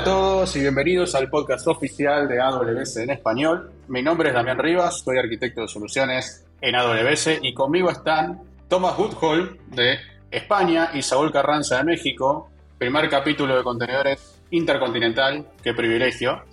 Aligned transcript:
a 0.00 0.04
todos 0.04 0.56
y 0.56 0.60
bienvenidos 0.60 1.14
al 1.14 1.28
podcast 1.28 1.66
oficial 1.66 2.26
de 2.26 2.40
AWS 2.40 2.96
en 2.98 3.10
español. 3.10 3.70
Mi 3.86 4.02
nombre 4.02 4.30
es 4.30 4.34
Damián 4.34 4.58
Rivas, 4.58 5.02
soy 5.04 5.18
arquitecto 5.18 5.60
de 5.60 5.68
soluciones 5.68 6.46
en 6.62 6.74
AWS 6.74 7.40
y 7.42 7.52
conmigo 7.52 7.90
están 7.90 8.40
Thomas 8.66 8.98
Woodhall 8.98 9.58
de 9.66 9.98
España 10.30 10.90
y 10.94 11.02
Saúl 11.02 11.30
Carranza 11.30 11.76
de 11.76 11.84
México. 11.84 12.48
Primer 12.78 13.10
capítulo 13.10 13.54
de 13.54 13.62
contenedores 13.62 14.40
intercontinental, 14.50 15.46
qué 15.62 15.74
privilegio. 15.74 16.44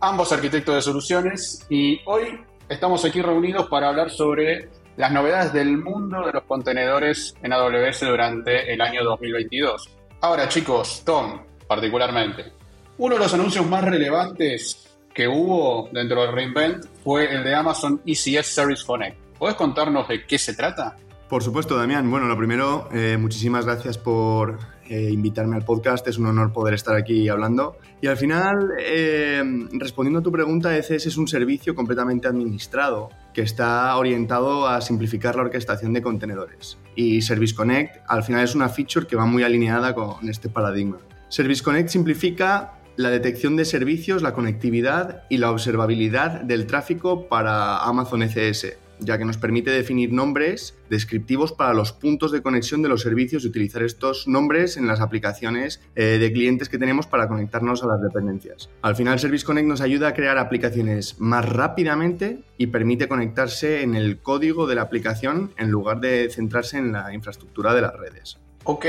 Ambos 0.00 0.30
arquitectos 0.30 0.76
de 0.76 0.82
soluciones 0.82 1.66
y 1.68 2.00
hoy 2.04 2.40
estamos 2.68 3.04
aquí 3.04 3.20
reunidos 3.20 3.66
para 3.66 3.88
hablar 3.88 4.10
sobre 4.10 4.68
las 4.96 5.10
novedades 5.10 5.52
del 5.52 5.76
mundo 5.76 6.24
de 6.24 6.34
los 6.34 6.44
contenedores 6.44 7.34
en 7.42 7.52
AWS 7.52 8.00
durante 8.02 8.72
el 8.72 8.80
año 8.80 9.02
2022. 9.02 9.90
Ahora 10.20 10.48
chicos, 10.48 11.02
Tom, 11.04 11.40
particularmente, 11.66 12.61
uno 12.98 13.14
de 13.14 13.20
los 13.20 13.34
anuncios 13.34 13.66
más 13.66 13.84
relevantes 13.84 14.88
que 15.14 15.28
hubo 15.28 15.88
dentro 15.92 16.22
del 16.22 16.32
Reinvent 16.32 16.84
fue 17.02 17.34
el 17.34 17.44
de 17.44 17.54
Amazon 17.54 18.00
ECS 18.06 18.46
Service 18.46 18.84
Connect. 18.86 19.16
¿Puedes 19.38 19.56
contarnos 19.56 20.08
de 20.08 20.26
qué 20.26 20.38
se 20.38 20.54
trata? 20.54 20.96
Por 21.28 21.42
supuesto, 21.42 21.76
Damián. 21.76 22.10
Bueno, 22.10 22.26
lo 22.26 22.36
primero, 22.36 22.88
eh, 22.92 23.16
muchísimas 23.18 23.64
gracias 23.64 23.96
por 23.96 24.58
eh, 24.88 25.08
invitarme 25.10 25.56
al 25.56 25.64
podcast. 25.64 26.06
Es 26.06 26.18
un 26.18 26.26
honor 26.26 26.52
poder 26.52 26.74
estar 26.74 26.94
aquí 26.94 27.28
hablando. 27.30 27.78
Y 28.02 28.06
al 28.08 28.18
final, 28.18 28.72
eh, 28.78 29.42
respondiendo 29.72 30.20
a 30.20 30.22
tu 30.22 30.30
pregunta, 30.30 30.76
ECS 30.76 31.06
es 31.06 31.16
un 31.16 31.26
servicio 31.26 31.74
completamente 31.74 32.28
administrado 32.28 33.08
que 33.32 33.40
está 33.40 33.96
orientado 33.96 34.68
a 34.68 34.82
simplificar 34.82 35.34
la 35.36 35.42
orquestación 35.42 35.94
de 35.94 36.02
contenedores. 36.02 36.76
Y 36.94 37.22
Service 37.22 37.54
Connect 37.54 38.02
al 38.08 38.22
final 38.22 38.44
es 38.44 38.54
una 38.54 38.68
feature 38.68 39.06
que 39.06 39.16
va 39.16 39.24
muy 39.24 39.42
alineada 39.42 39.94
con 39.94 40.28
este 40.28 40.50
paradigma. 40.50 40.98
Service 41.30 41.62
Connect 41.62 41.88
simplifica 41.88 42.74
la 42.96 43.10
detección 43.10 43.56
de 43.56 43.64
servicios, 43.64 44.22
la 44.22 44.34
conectividad 44.34 45.24
y 45.28 45.38
la 45.38 45.50
observabilidad 45.50 46.42
del 46.42 46.66
tráfico 46.66 47.28
para 47.28 47.82
Amazon 47.84 48.22
ECS, 48.22 48.76
ya 49.00 49.18
que 49.18 49.24
nos 49.24 49.38
permite 49.38 49.70
definir 49.70 50.12
nombres 50.12 50.76
descriptivos 50.90 51.52
para 51.52 51.74
los 51.74 51.92
puntos 51.92 52.32
de 52.32 52.42
conexión 52.42 52.82
de 52.82 52.88
los 52.88 53.02
servicios 53.02 53.44
y 53.44 53.48
utilizar 53.48 53.82
estos 53.82 54.28
nombres 54.28 54.76
en 54.76 54.86
las 54.86 55.00
aplicaciones 55.00 55.80
eh, 55.94 56.18
de 56.18 56.32
clientes 56.32 56.68
que 56.68 56.78
tenemos 56.78 57.06
para 57.06 57.28
conectarnos 57.28 57.82
a 57.82 57.86
las 57.86 58.02
dependencias. 58.02 58.68
Al 58.82 58.96
final, 58.96 59.18
Service 59.18 59.44
Connect 59.44 59.66
nos 59.66 59.80
ayuda 59.80 60.08
a 60.08 60.14
crear 60.14 60.38
aplicaciones 60.38 61.18
más 61.18 61.48
rápidamente 61.48 62.40
y 62.58 62.68
permite 62.68 63.08
conectarse 63.08 63.82
en 63.82 63.94
el 63.94 64.18
código 64.18 64.66
de 64.66 64.74
la 64.76 64.82
aplicación 64.82 65.52
en 65.56 65.70
lugar 65.70 66.00
de 66.00 66.28
centrarse 66.30 66.78
en 66.78 66.92
la 66.92 67.12
infraestructura 67.14 67.74
de 67.74 67.80
las 67.80 67.94
redes. 67.96 68.38
Ok, 68.64 68.86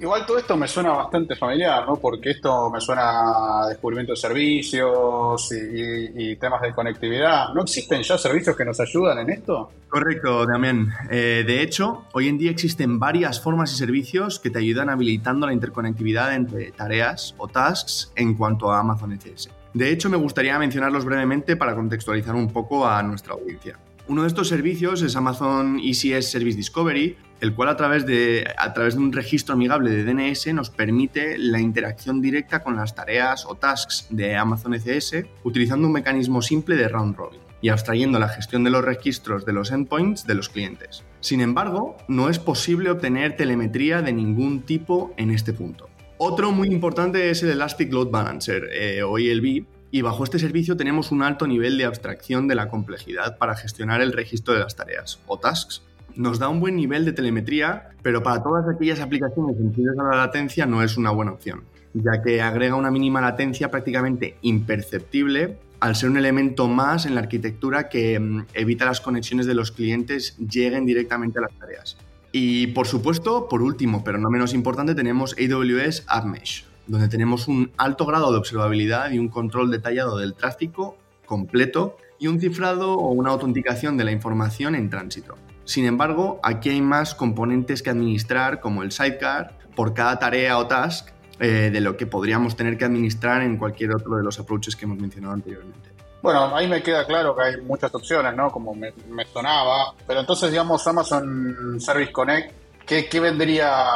igual 0.00 0.24
todo 0.24 0.38
esto 0.38 0.56
me 0.56 0.66
suena 0.66 0.90
bastante 0.92 1.36
familiar, 1.36 1.86
¿no? 1.86 1.96
Porque 1.96 2.30
esto 2.30 2.70
me 2.70 2.80
suena 2.80 3.64
a 3.64 3.68
descubrimiento 3.68 4.12
de 4.12 4.16
servicios 4.16 5.52
y, 5.52 6.36
temas 6.36 6.62
de 6.62 6.72
conectividad. 6.72 7.52
¿No 7.54 7.62
existen 7.62 8.02
ya 8.02 8.16
servicios 8.16 8.56
que 8.56 8.64
nos 8.64 8.80
ayudan 8.80 9.18
en 9.18 9.30
esto? 9.30 9.70
Correcto, 9.88 10.46
Damián. 10.46 10.92
Eh, 11.10 11.44
de 11.46 11.62
hecho, 11.62 12.04
hoy 12.12 12.28
en 12.28 12.38
día 12.38 12.50
existen 12.50 12.98
varias 12.98 13.40
formas 13.40 13.72
y 13.72 13.76
servicios 13.76 14.38
que 14.40 14.50
te 14.50 14.58
ayudan 14.58 14.88
habilitando 14.88 15.46
la 15.46 15.52
interconectividad 15.52 16.34
entre 16.34 16.72
tareas 16.72 17.34
o 17.36 17.48
tasks 17.48 18.12
en 18.16 18.34
cuanto 18.34 18.72
a 18.72 18.80
Amazon 18.80 19.12
ECS. 19.12 19.50
De 19.74 19.90
hecho, 19.90 20.08
me 20.08 20.16
gustaría 20.16 20.58
mencionarlos 20.58 21.04
brevemente 21.04 21.56
para 21.56 21.74
contextualizar 21.74 22.34
un 22.34 22.50
poco 22.50 22.86
a 22.86 23.02
nuestra 23.02 23.34
audiencia. 23.34 23.78
Uno 24.08 24.22
de 24.22 24.28
estos 24.28 24.48
servicios 24.48 25.02
es 25.02 25.16
Amazon 25.16 25.80
ECS 25.82 26.30
Service 26.30 26.56
Discovery, 26.56 27.16
el 27.40 27.54
cual 27.54 27.68
a 27.68 27.76
través, 27.76 28.06
de, 28.06 28.46
a 28.56 28.72
través 28.72 28.94
de 28.94 29.00
un 29.00 29.12
registro 29.12 29.54
amigable 29.54 29.90
de 29.90 30.04
DNS 30.04 30.54
nos 30.54 30.70
permite 30.70 31.38
la 31.38 31.60
interacción 31.60 32.20
directa 32.20 32.62
con 32.62 32.76
las 32.76 32.94
tareas 32.94 33.44
o 33.46 33.54
tasks 33.54 34.06
de 34.10 34.36
Amazon 34.36 34.74
ECS 34.74 35.24
utilizando 35.44 35.86
un 35.86 35.92
mecanismo 35.92 36.42
simple 36.42 36.76
de 36.76 36.88
round 36.88 37.16
robin 37.16 37.40
y 37.60 37.68
abstrayendo 37.68 38.18
la 38.18 38.28
gestión 38.28 38.64
de 38.64 38.70
los 38.70 38.84
registros 38.84 39.44
de 39.44 39.52
los 39.52 39.70
endpoints 39.70 40.26
de 40.26 40.34
los 40.34 40.48
clientes. 40.48 41.04
Sin 41.20 41.40
embargo, 41.40 41.96
no 42.08 42.28
es 42.28 42.38
posible 42.38 42.90
obtener 42.90 43.36
telemetría 43.36 44.02
de 44.02 44.12
ningún 44.12 44.62
tipo 44.62 45.12
en 45.16 45.30
este 45.30 45.52
punto. 45.52 45.88
Otro 46.18 46.52
muy 46.52 46.68
importante 46.68 47.30
es 47.30 47.42
el 47.42 47.50
Elastic 47.50 47.92
Load 47.92 48.10
Balancer, 48.10 48.68
eh, 48.72 49.02
o 49.02 49.18
ELB, 49.18 49.66
y 49.90 50.02
bajo 50.02 50.24
este 50.24 50.38
servicio 50.38 50.76
tenemos 50.76 51.12
un 51.12 51.22
alto 51.22 51.46
nivel 51.46 51.78
de 51.78 51.84
abstracción 51.84 52.48
de 52.48 52.54
la 52.54 52.68
complejidad 52.68 53.38
para 53.38 53.54
gestionar 53.54 54.00
el 54.00 54.12
registro 54.12 54.54
de 54.54 54.60
las 54.60 54.76
tareas 54.76 55.20
o 55.26 55.38
tasks. 55.38 55.82
Nos 56.16 56.38
da 56.38 56.48
un 56.48 56.60
buen 56.60 56.76
nivel 56.76 57.04
de 57.04 57.12
telemetría, 57.12 57.90
pero 58.02 58.22
para 58.22 58.42
todas 58.42 58.66
aquellas 58.68 59.00
aplicaciones 59.00 59.56
sensibles 59.56 59.98
a 59.98 60.04
la 60.04 60.16
latencia 60.16 60.64
no 60.64 60.82
es 60.82 60.96
una 60.96 61.10
buena 61.10 61.32
opción, 61.32 61.64
ya 61.92 62.22
que 62.22 62.40
agrega 62.40 62.74
una 62.74 62.90
mínima 62.90 63.20
latencia 63.20 63.70
prácticamente 63.70 64.36
imperceptible 64.40 65.58
al 65.78 65.94
ser 65.94 66.08
un 66.08 66.16
elemento 66.16 66.68
más 66.68 67.04
en 67.04 67.14
la 67.14 67.20
arquitectura 67.20 67.90
que 67.90 68.18
mm, 68.18 68.46
evita 68.54 68.86
las 68.86 69.02
conexiones 69.02 69.44
de 69.44 69.54
los 69.54 69.72
clientes 69.72 70.36
lleguen 70.38 70.86
directamente 70.86 71.38
a 71.38 71.42
las 71.42 71.52
tareas. 71.58 71.98
Y 72.32 72.68
por 72.68 72.86
supuesto, 72.86 73.46
por 73.48 73.60
último, 73.60 74.02
pero 74.02 74.18
no 74.18 74.30
menos 74.30 74.54
importante, 74.54 74.94
tenemos 74.94 75.36
AWS 75.38 76.04
AppMesh, 76.06 76.64
donde 76.86 77.08
tenemos 77.08 77.46
un 77.46 77.72
alto 77.76 78.06
grado 78.06 78.32
de 78.32 78.38
observabilidad 78.38 79.10
y 79.10 79.18
un 79.18 79.28
control 79.28 79.70
detallado 79.70 80.16
del 80.16 80.34
tráfico 80.34 80.96
completo 81.26 81.98
y 82.18 82.28
un 82.28 82.40
cifrado 82.40 82.94
o 82.94 83.10
una 83.10 83.30
autenticación 83.30 83.96
de 83.96 84.04
la 84.04 84.12
información 84.12 84.74
en 84.74 84.88
tránsito. 84.88 85.36
Sin 85.66 85.84
embargo, 85.84 86.40
aquí 86.42 86.70
hay 86.70 86.80
más 86.80 87.14
componentes 87.14 87.82
que 87.82 87.90
administrar, 87.90 88.60
como 88.60 88.82
el 88.82 88.92
sidecar, 88.92 89.52
por 89.74 89.92
cada 89.92 90.18
tarea 90.18 90.56
o 90.56 90.66
task, 90.66 91.10
eh, 91.38 91.70
de 91.70 91.80
lo 91.82 91.98
que 91.98 92.06
podríamos 92.06 92.56
tener 92.56 92.78
que 92.78 92.86
administrar 92.86 93.42
en 93.42 93.58
cualquier 93.58 93.94
otro 93.94 94.16
de 94.16 94.22
los 94.22 94.38
approaches 94.38 94.74
que 94.74 94.86
hemos 94.86 94.98
mencionado 94.98 95.34
anteriormente. 95.34 95.90
Bueno, 96.22 96.56
ahí 96.56 96.66
me 96.66 96.82
queda 96.82 97.04
claro 97.04 97.36
que 97.36 97.42
hay 97.42 97.60
muchas 97.60 97.94
opciones, 97.94 98.34
¿no? 98.34 98.50
Como 98.50 98.74
me, 98.74 98.92
sonaba. 99.32 99.92
Pero 100.06 100.20
entonces, 100.20 100.50
digamos, 100.50 100.86
Amazon 100.86 101.78
Service 101.78 102.10
Connect, 102.10 102.52
¿qué, 102.86 103.06
qué 103.06 103.20
vendría 103.20 103.86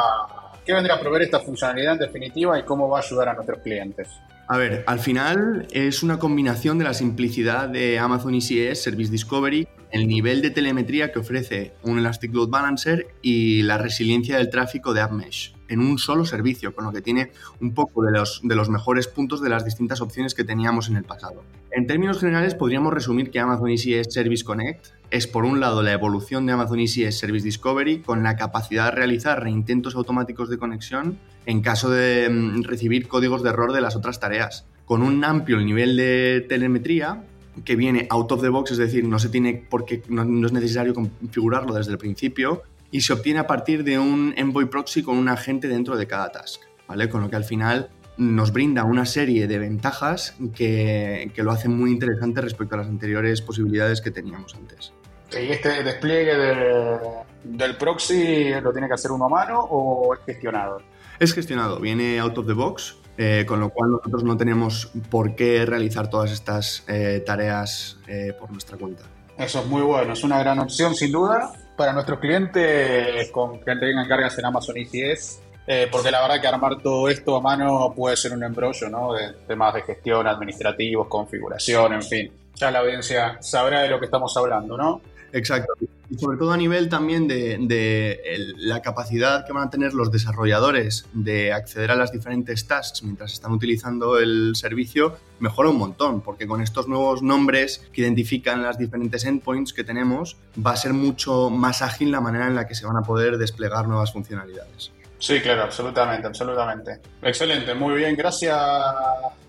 ¿Qué 0.65 0.73
vendría 0.73 0.95
a 0.95 0.99
proveer 0.99 1.23
esta 1.23 1.39
funcionalidad 1.39 1.93
en 1.93 1.99
definitiva 1.99 2.59
y 2.59 2.63
cómo 2.63 2.87
va 2.87 2.99
a 2.99 3.01
ayudar 3.01 3.29
a 3.29 3.33
nuestros 3.33 3.59
clientes? 3.61 4.07
A 4.47 4.57
ver, 4.57 4.83
al 4.85 4.99
final 4.99 5.67
es 5.71 6.03
una 6.03 6.19
combinación 6.19 6.77
de 6.77 6.83
la 6.83 6.93
simplicidad 6.93 7.67
de 7.67 7.97
Amazon 7.97 8.35
ECS 8.35 8.83
Service 8.83 9.11
Discovery, 9.11 9.67
el 9.91 10.07
nivel 10.07 10.41
de 10.41 10.49
telemetría 10.49 11.11
que 11.11 11.19
ofrece 11.19 11.73
un 11.83 11.99
Elastic 11.99 12.33
Load 12.33 12.49
Balancer 12.49 13.07
y 13.21 13.63
la 13.63 13.77
resiliencia 13.77 14.37
del 14.37 14.49
tráfico 14.49 14.93
de 14.93 15.01
AppMesh 15.01 15.53
en 15.71 15.79
un 15.79 15.97
solo 15.97 16.25
servicio, 16.25 16.75
con 16.75 16.83
lo 16.83 16.91
que 16.91 17.01
tiene 17.01 17.31
un 17.61 17.73
poco 17.73 18.03
de 18.03 18.11
los, 18.11 18.41
de 18.43 18.55
los 18.55 18.69
mejores 18.69 19.07
puntos 19.07 19.41
de 19.41 19.49
las 19.49 19.63
distintas 19.63 20.01
opciones 20.01 20.35
que 20.35 20.43
teníamos 20.43 20.89
en 20.89 20.97
el 20.97 21.05
pasado. 21.05 21.43
En 21.71 21.87
términos 21.87 22.19
generales, 22.19 22.55
podríamos 22.55 22.93
resumir 22.93 23.31
que 23.31 23.39
Amazon 23.39 23.69
ECS 23.69 24.13
Service 24.13 24.43
Connect 24.43 24.87
es, 25.11 25.27
por 25.27 25.45
un 25.45 25.61
lado, 25.61 25.81
la 25.81 25.93
evolución 25.93 26.45
de 26.45 26.51
Amazon 26.51 26.81
ECS 26.81 27.17
Service 27.17 27.45
Discovery 27.45 28.01
con 28.01 28.21
la 28.21 28.35
capacidad 28.35 28.85
de 28.85 28.91
realizar 28.91 29.41
reintentos 29.41 29.95
automáticos 29.95 30.49
de 30.49 30.57
conexión 30.57 31.17
en 31.45 31.61
caso 31.61 31.89
de 31.89 32.29
mm, 32.29 32.63
recibir 32.63 33.07
códigos 33.07 33.41
de 33.41 33.49
error 33.49 33.71
de 33.71 33.79
las 33.79 33.95
otras 33.95 34.19
tareas, 34.19 34.65
con 34.85 35.01
un 35.01 35.23
amplio 35.23 35.57
nivel 35.61 35.95
de 35.95 36.45
telemetría 36.49 37.23
que 37.63 37.75
viene 37.75 38.07
out 38.09 38.31
of 38.31 38.41
the 38.41 38.49
box, 38.49 38.71
es 38.71 38.77
decir, 38.77 39.03
no 39.05 39.19
se 39.19 39.29
tiene 39.29 39.65
porque 39.69 40.03
no, 40.07 40.25
no, 40.25 40.47
es 40.47 40.53
necesario 40.53 40.93
configurarlo 40.93 41.73
desde 41.73 41.91
el 41.91 41.97
principio 41.97 42.63
y 42.91 43.01
se 43.01 43.13
obtiene 43.13 43.39
a 43.39 43.47
partir 43.47 43.83
de 43.83 43.99
un 43.99 44.33
envoy 44.37 44.65
proxy 44.65 45.03
con 45.03 45.17
un 45.17 45.29
agente 45.29 45.67
dentro 45.67 45.95
de 45.97 46.07
cada 46.07 46.31
task, 46.31 46.61
¿vale? 46.87 47.09
Con 47.09 47.21
lo 47.21 47.29
que 47.29 47.35
al 47.35 47.45
final 47.45 47.89
nos 48.17 48.51
brinda 48.51 48.83
una 48.83 49.05
serie 49.05 49.47
de 49.47 49.57
ventajas 49.57 50.35
que, 50.53 51.31
que 51.33 51.43
lo 51.43 51.51
hacen 51.51 51.75
muy 51.75 51.91
interesante 51.91 52.41
respecto 52.41 52.75
a 52.75 52.79
las 52.79 52.87
anteriores 52.87 53.41
posibilidades 53.41 54.01
que 54.01 54.11
teníamos 54.11 54.53
antes. 54.55 54.93
¿Y 55.31 55.51
este 55.51 55.83
despliegue 55.83 56.35
de, 56.35 56.99
del 57.43 57.77
proxy 57.77 58.49
lo 58.61 58.71
tiene 58.71 58.87
que 58.87 58.93
hacer 58.93 59.11
uno 59.11 59.25
a 59.25 59.29
mano 59.29 59.59
o 59.61 60.13
es 60.13 60.19
gestionado? 60.25 60.81
Es 61.19 61.33
gestionado, 61.33 61.79
viene 61.79 62.19
out 62.19 62.37
of 62.37 62.47
the 62.47 62.53
box, 62.53 62.97
eh, 63.17 63.45
con 63.47 63.59
lo 63.59 63.69
cual 63.69 63.91
nosotros 63.91 64.23
no 64.23 64.37
tenemos 64.37 64.91
por 65.09 65.35
qué 65.35 65.65
realizar 65.65 66.09
todas 66.09 66.31
estas 66.31 66.83
eh, 66.87 67.23
tareas 67.25 67.97
eh, 68.07 68.33
por 68.39 68.51
nuestra 68.51 68.77
cuenta. 68.77 69.03
Eso 69.37 69.59
es 69.59 69.65
muy 69.65 69.81
bueno, 69.81 70.13
es 70.13 70.23
una 70.23 70.39
gran 70.39 70.59
opción 70.59 70.95
sin 70.95 71.11
duda 71.11 71.51
para 71.75 71.93
nuestros 71.93 72.19
clientes 72.19 73.31
con 73.31 73.59
que 73.59 73.75
tengan 73.75 74.07
cargas 74.07 74.37
en 74.37 74.45
Amazon 74.45 74.77
ECS, 74.77 75.39
eh, 75.65 75.87
porque 75.91 76.11
la 76.11 76.21
verdad 76.21 76.41
que 76.41 76.47
armar 76.47 76.81
todo 76.81 77.09
esto 77.09 77.35
a 77.35 77.41
mano 77.41 77.93
puede 77.95 78.17
ser 78.17 78.33
un 78.33 78.43
embrollo, 78.43 78.89
¿no? 78.89 79.13
De 79.13 79.33
temas 79.47 79.73
de 79.73 79.81
gestión, 79.81 80.27
administrativos, 80.27 81.07
configuración, 81.07 81.93
en 81.93 82.03
fin. 82.03 82.31
Ya 82.55 82.71
la 82.71 82.79
audiencia 82.79 83.37
sabrá 83.41 83.81
de 83.81 83.89
lo 83.89 83.99
que 83.99 84.05
estamos 84.05 84.35
hablando, 84.37 84.77
¿no? 84.77 85.01
Exacto. 85.31 85.73
Y 86.11 86.17
sobre 86.17 86.37
todo 86.37 86.51
a 86.51 86.57
nivel 86.57 86.89
también 86.89 87.25
de, 87.25 88.53
la 88.57 88.81
capacidad 88.81 89.45
que 89.45 89.53
van 89.53 89.67
a 89.67 89.69
tener 89.69 89.93
los 89.93 90.11
desarrolladores 90.11 91.05
de 91.13 91.53
acceder 91.53 91.89
a 91.89 91.95
las 91.95 92.11
diferentes 92.11 92.67
tasks 92.67 93.01
mientras 93.03 93.31
están 93.31 93.53
utilizando 93.53 94.19
el 94.19 94.51
servicio, 94.57 95.15
mejora 95.39 95.69
un 95.69 95.77
montón, 95.77 96.19
porque 96.19 96.45
con 96.45 96.61
estos 96.61 96.89
nuevos 96.89 97.23
nombres 97.23 97.87
que 97.93 98.01
identifican 98.01 98.61
las 98.61 98.77
diferentes 98.77 99.23
endpoints 99.23 99.71
que 99.71 99.85
tenemos, 99.85 100.35
va 100.63 100.71
a 100.71 100.75
ser 100.75 100.91
mucho 100.91 101.49
más 101.49 101.81
ágil 101.81 102.11
la 102.11 102.19
manera 102.19 102.45
en 102.45 102.55
la 102.55 102.67
que 102.67 102.75
se 102.75 102.85
van 102.85 102.97
a 102.97 103.03
poder 103.03 103.37
desplegar 103.37 103.87
nuevas 103.87 104.11
funcionalidades. 104.11 104.91
Sí, 105.17 105.39
claro, 105.39 105.63
absolutamente, 105.63 106.27
absolutamente. 106.27 106.99
Excelente, 107.21 107.73
muy 107.73 107.95
bien, 107.95 108.17
gracias 108.17 108.59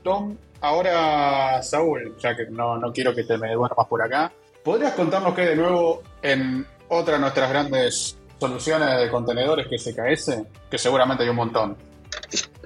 Tom. 0.04 0.36
Ahora, 0.60 1.60
Saúl, 1.60 2.14
ya 2.20 2.36
que 2.36 2.46
no, 2.46 2.78
no 2.78 2.92
quiero 2.92 3.12
que 3.16 3.24
te 3.24 3.36
me 3.36 3.52
duermas 3.52 3.88
por 3.88 4.00
acá, 4.00 4.30
¿podrías 4.64 4.92
contarnos 4.92 5.34
qué 5.34 5.42
de 5.42 5.56
nuevo 5.56 6.02
en 6.22 6.66
otra 6.88 7.14
de 7.14 7.20
nuestras 7.20 7.50
grandes 7.50 8.18
soluciones 8.38 9.00
de 9.00 9.10
contenedores 9.10 9.66
que 9.68 9.78
se 9.78 9.94
KS? 9.94 10.42
Que 10.70 10.78
seguramente 10.78 11.24
hay 11.24 11.30
un 11.30 11.36
montón. 11.36 11.76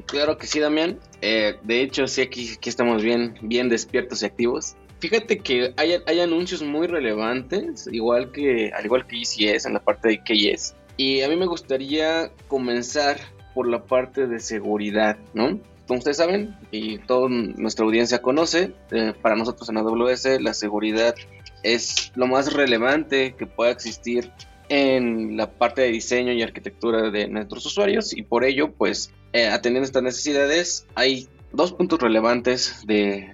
Claro 0.06 0.36
que 0.38 0.46
sí, 0.46 0.60
Damián. 0.60 0.98
Eh, 1.20 1.56
de 1.62 1.82
hecho, 1.82 2.06
sí, 2.06 2.22
aquí, 2.22 2.54
aquí, 2.56 2.68
estamos 2.68 3.02
bien, 3.02 3.36
bien 3.42 3.68
despiertos 3.68 4.22
y 4.22 4.26
activos. 4.26 4.76
Fíjate 4.98 5.38
que 5.38 5.74
hay, 5.76 5.98
hay, 6.06 6.20
anuncios 6.20 6.62
muy 6.62 6.86
relevantes, 6.86 7.88
igual 7.92 8.32
que, 8.32 8.72
al 8.72 8.84
igual 8.84 9.06
que 9.06 9.20
ECS 9.20 9.66
en 9.66 9.74
la 9.74 9.80
parte 9.80 10.08
de 10.08 10.18
KS. 10.22 10.74
Y 10.96 11.20
a 11.22 11.28
mí 11.28 11.36
me 11.36 11.46
gustaría 11.46 12.30
comenzar 12.48 13.18
por 13.54 13.68
la 13.68 13.84
parte 13.84 14.26
de 14.26 14.40
seguridad, 14.40 15.18
¿no? 15.34 15.58
Como 15.86 15.98
ustedes 15.98 16.16
saben, 16.16 16.56
y 16.70 16.98
toda 16.98 17.28
nuestra 17.28 17.84
audiencia 17.84 18.20
conoce, 18.20 18.72
eh, 18.90 19.12
para 19.20 19.36
nosotros 19.36 19.68
en 19.68 19.76
AWS 19.76 20.40
la 20.40 20.52
seguridad 20.54 21.14
es 21.74 22.12
lo 22.14 22.26
más 22.26 22.52
relevante 22.52 23.34
que 23.36 23.46
pueda 23.46 23.70
existir 23.70 24.30
en 24.68 25.36
la 25.36 25.50
parte 25.50 25.82
de 25.82 25.88
diseño 25.88 26.32
y 26.32 26.42
arquitectura 26.42 27.10
de 27.10 27.28
nuestros 27.28 27.66
usuarios 27.66 28.16
y 28.16 28.22
por 28.22 28.44
ello 28.44 28.72
pues 28.72 29.12
eh, 29.32 29.46
atendiendo 29.46 29.86
estas 29.86 30.02
necesidades 30.02 30.86
hay 30.94 31.28
dos 31.52 31.72
puntos 31.72 32.00
relevantes 32.00 32.82
de 32.86 33.30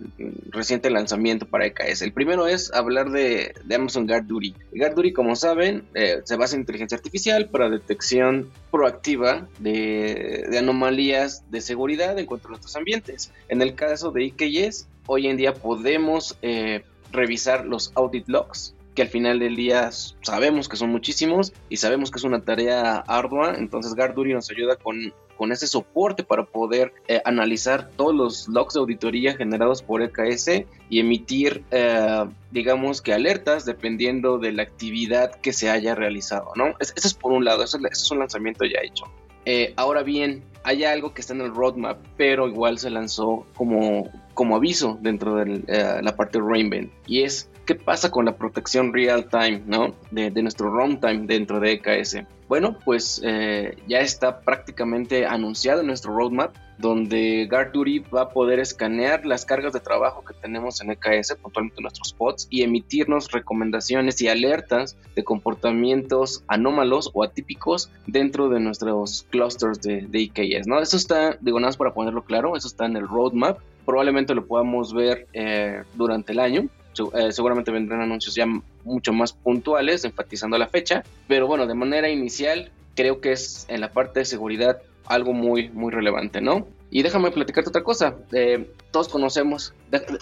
reciente 0.51 0.91
lanzamiento 0.91 1.47
para 1.47 1.67
EKS. 1.67 2.03
El 2.03 2.13
primero 2.13 2.47
es 2.47 2.73
hablar 2.73 3.11
de, 3.11 3.53
Amazon 3.75 4.07
Guard 4.07 4.27
Duty. 4.27 4.55
Guard 4.73 4.95
Duty, 4.95 5.13
como 5.13 5.35
saben, 5.35 5.85
eh, 5.95 6.21
se 6.25 6.37
basa 6.37 6.55
en 6.55 6.61
inteligencia 6.61 6.97
artificial 6.97 7.49
para 7.49 7.69
detección 7.69 8.49
proactiva 8.71 9.49
de, 9.59 10.47
anomalías 10.57 11.51
de 11.51 11.61
seguridad 11.61 12.19
en 12.19 12.27
cuanto 12.27 12.49
a 12.49 12.51
nuestros 12.51 12.77
ambientes. 12.77 13.33
En 13.49 13.61
el 13.61 13.75
caso 13.75 14.13
de 14.13 14.25
IKS, 14.25 14.87
hoy 15.07 15.27
en 15.27 15.37
día 15.37 15.55
podemos 15.55 16.39
eh, 16.43 16.85
revisar 17.13 17.67
los 17.67 17.93
audit 17.95 18.29
logs 18.29 18.75
que 18.95 19.03
al 19.03 19.09
final 19.09 19.39
del 19.39 19.57
día 19.57 19.91
sabemos 20.23 20.69
que 20.69 20.77
son 20.77 20.91
muchísimos 20.91 21.53
y 21.69 21.79
sabemos 21.79 22.11
que 22.11 22.19
es 22.19 22.25
una 22.25 22.41
tarea 22.41 22.97
ardua, 23.07 23.55
entonces 23.57 23.95
Garduri 23.95 24.35
nos 24.35 24.51
ayuda 24.51 24.77
con, 24.77 25.15
con 25.37 25.51
ese 25.51 25.67
soporte 25.67 26.25
para 26.25 26.45
poder 26.45 26.93
eh, 27.09 27.23
analizar 27.25 27.91
todos 27.97 28.15
los 28.15 28.49
logs 28.49 28.75
de 28.75 28.81
auditoría 28.81 29.35
generados 29.35 29.83
por 29.83 30.03
EKS 30.03 30.65
y 30.91 31.01
emitir, 31.01 31.65
eh, 31.71 32.25
digamos 32.51 33.01
que 33.01 33.15
alertas 33.15 33.65
dependiendo 33.65 34.39
de 34.39 34.53
la 34.53 34.63
actividad 34.63 35.35
que 35.41 35.53
se 35.53 35.71
haya 35.71 35.95
realizado, 35.95 36.53
¿no? 36.55 36.75
Eso 36.79 36.93
es 36.97 37.15
por 37.15 37.33
un 37.33 37.45
lado, 37.45 37.65
eso, 37.65 37.79
es 37.91 38.11
un 38.11 38.19
lanzamiento 38.19 38.65
ya 38.65 38.81
hecho. 38.83 39.05
Eh, 39.45 39.73
ahora 39.77 40.03
bien, 40.03 40.45
hay 40.65 40.85
algo 40.85 41.15
que 41.15 41.21
está 41.21 41.35
en 41.35 41.41
el 41.41 41.55
roadmap, 41.55 41.99
pero 42.17 42.47
igual 42.47 42.79
se 42.79 42.91
lanzó 42.91 43.45
como, 43.55 44.09
como 44.35 44.57
aviso 44.57 44.99
dentro 45.01 45.37
de 45.37 46.01
la 46.03 46.17
parte 46.17 46.41
de 46.41 46.91
y 47.07 47.23
es 47.23 47.49
¿qué 47.67 47.75
pasa 47.75 48.11
con 48.11 48.25
la 48.25 48.37
protección 48.37 48.93
real 48.93 49.29
time, 49.29 49.63
¿no? 49.67 49.95
De, 50.11 50.31
nuestro 50.43 50.71
runtime 50.71 51.27
dentro 51.27 51.61
de 51.61 51.73
EKS. 51.73 52.19
Bueno, 52.49 52.77
pues 52.85 53.21
eh, 53.25 53.77
ya 53.87 54.01
está 54.01 54.41
prácticamente 54.41 55.25
anunciado 55.25 55.83
nuestro 55.83 56.15
roadmap, 56.15 56.55
donde 56.79 57.47
GuardDuty 57.49 58.01
va 58.15 58.23
a 58.23 58.29
poder 58.31 58.59
escanear 58.59 59.25
las 59.25 59.47
cargas 59.47 59.73
de 59.73 59.81
trabajo 59.81 60.25
que 60.25 60.35
tenemos 60.35 60.83
en 60.83 60.91
EKS, 60.91 61.37
puntualmente 61.41 61.81
nuestros 61.81 62.09
spots, 62.09 62.49
y 62.51 62.63
emitirnos 62.63 63.31
recomendaciones 63.31 64.21
y 64.21 64.29
alertas 64.29 64.97
de 65.15 65.25
comportamientos 65.25 66.43
anómalos 66.49 67.11
o 67.15 67.23
atípicos 67.23 67.91
dentro 68.07 68.49
de 68.49 68.61
nuestros 68.61 69.25
clusters 69.31 69.81
de, 69.81 70.07
de 70.09 70.23
EKS, 70.23 70.67
¿no? 70.67 70.81
Eso 70.81 70.97
está, 70.97 71.39
digo, 71.41 71.59
nada 71.61 71.69
más 71.69 71.77
para 71.77 71.95
ponerlo 71.95 72.25
claro, 72.25 72.57
eso 72.57 72.67
está 72.67 72.87
en 72.87 72.97
el 72.97 73.09
roadmap. 73.09 73.61
Probablemente 73.85 74.35
lo 74.35 74.47
podamos 74.47 74.93
ver 74.93 75.27
eh, 75.33 75.83
durante 75.95 76.33
el 76.33 76.41
año, 76.41 76.69
eh, 77.15 77.33
seguramente 77.33 77.71
vendrán 77.71 78.03
anuncios 78.03 78.35
ya 78.35 78.47
mucho 78.85 79.13
más 79.13 79.33
puntuales, 79.33 80.05
enfatizando 80.05 80.59
la 80.59 80.69
fecha, 80.69 81.03
pero 81.27 81.47
bueno, 81.47 81.67
de 81.67 81.75
manera 81.75 82.09
inicial 82.09 82.71
creo 82.95 83.21
que 83.21 83.33
es 83.33 83.67
en 83.69 83.81
la 83.81 83.91
parte 83.93 84.21
de 84.21 84.25
seguridad 84.27 84.83
algo 85.07 85.33
muy, 85.33 85.69
muy 85.71 85.91
relevante, 85.91 86.41
¿no? 86.41 86.67
Y 86.91 87.03
déjame 87.03 87.31
platicarte 87.31 87.71
otra 87.71 87.83
cosa. 87.83 88.17
Eh, 88.33 88.71
todos 88.91 89.09
conocemos, 89.09 89.75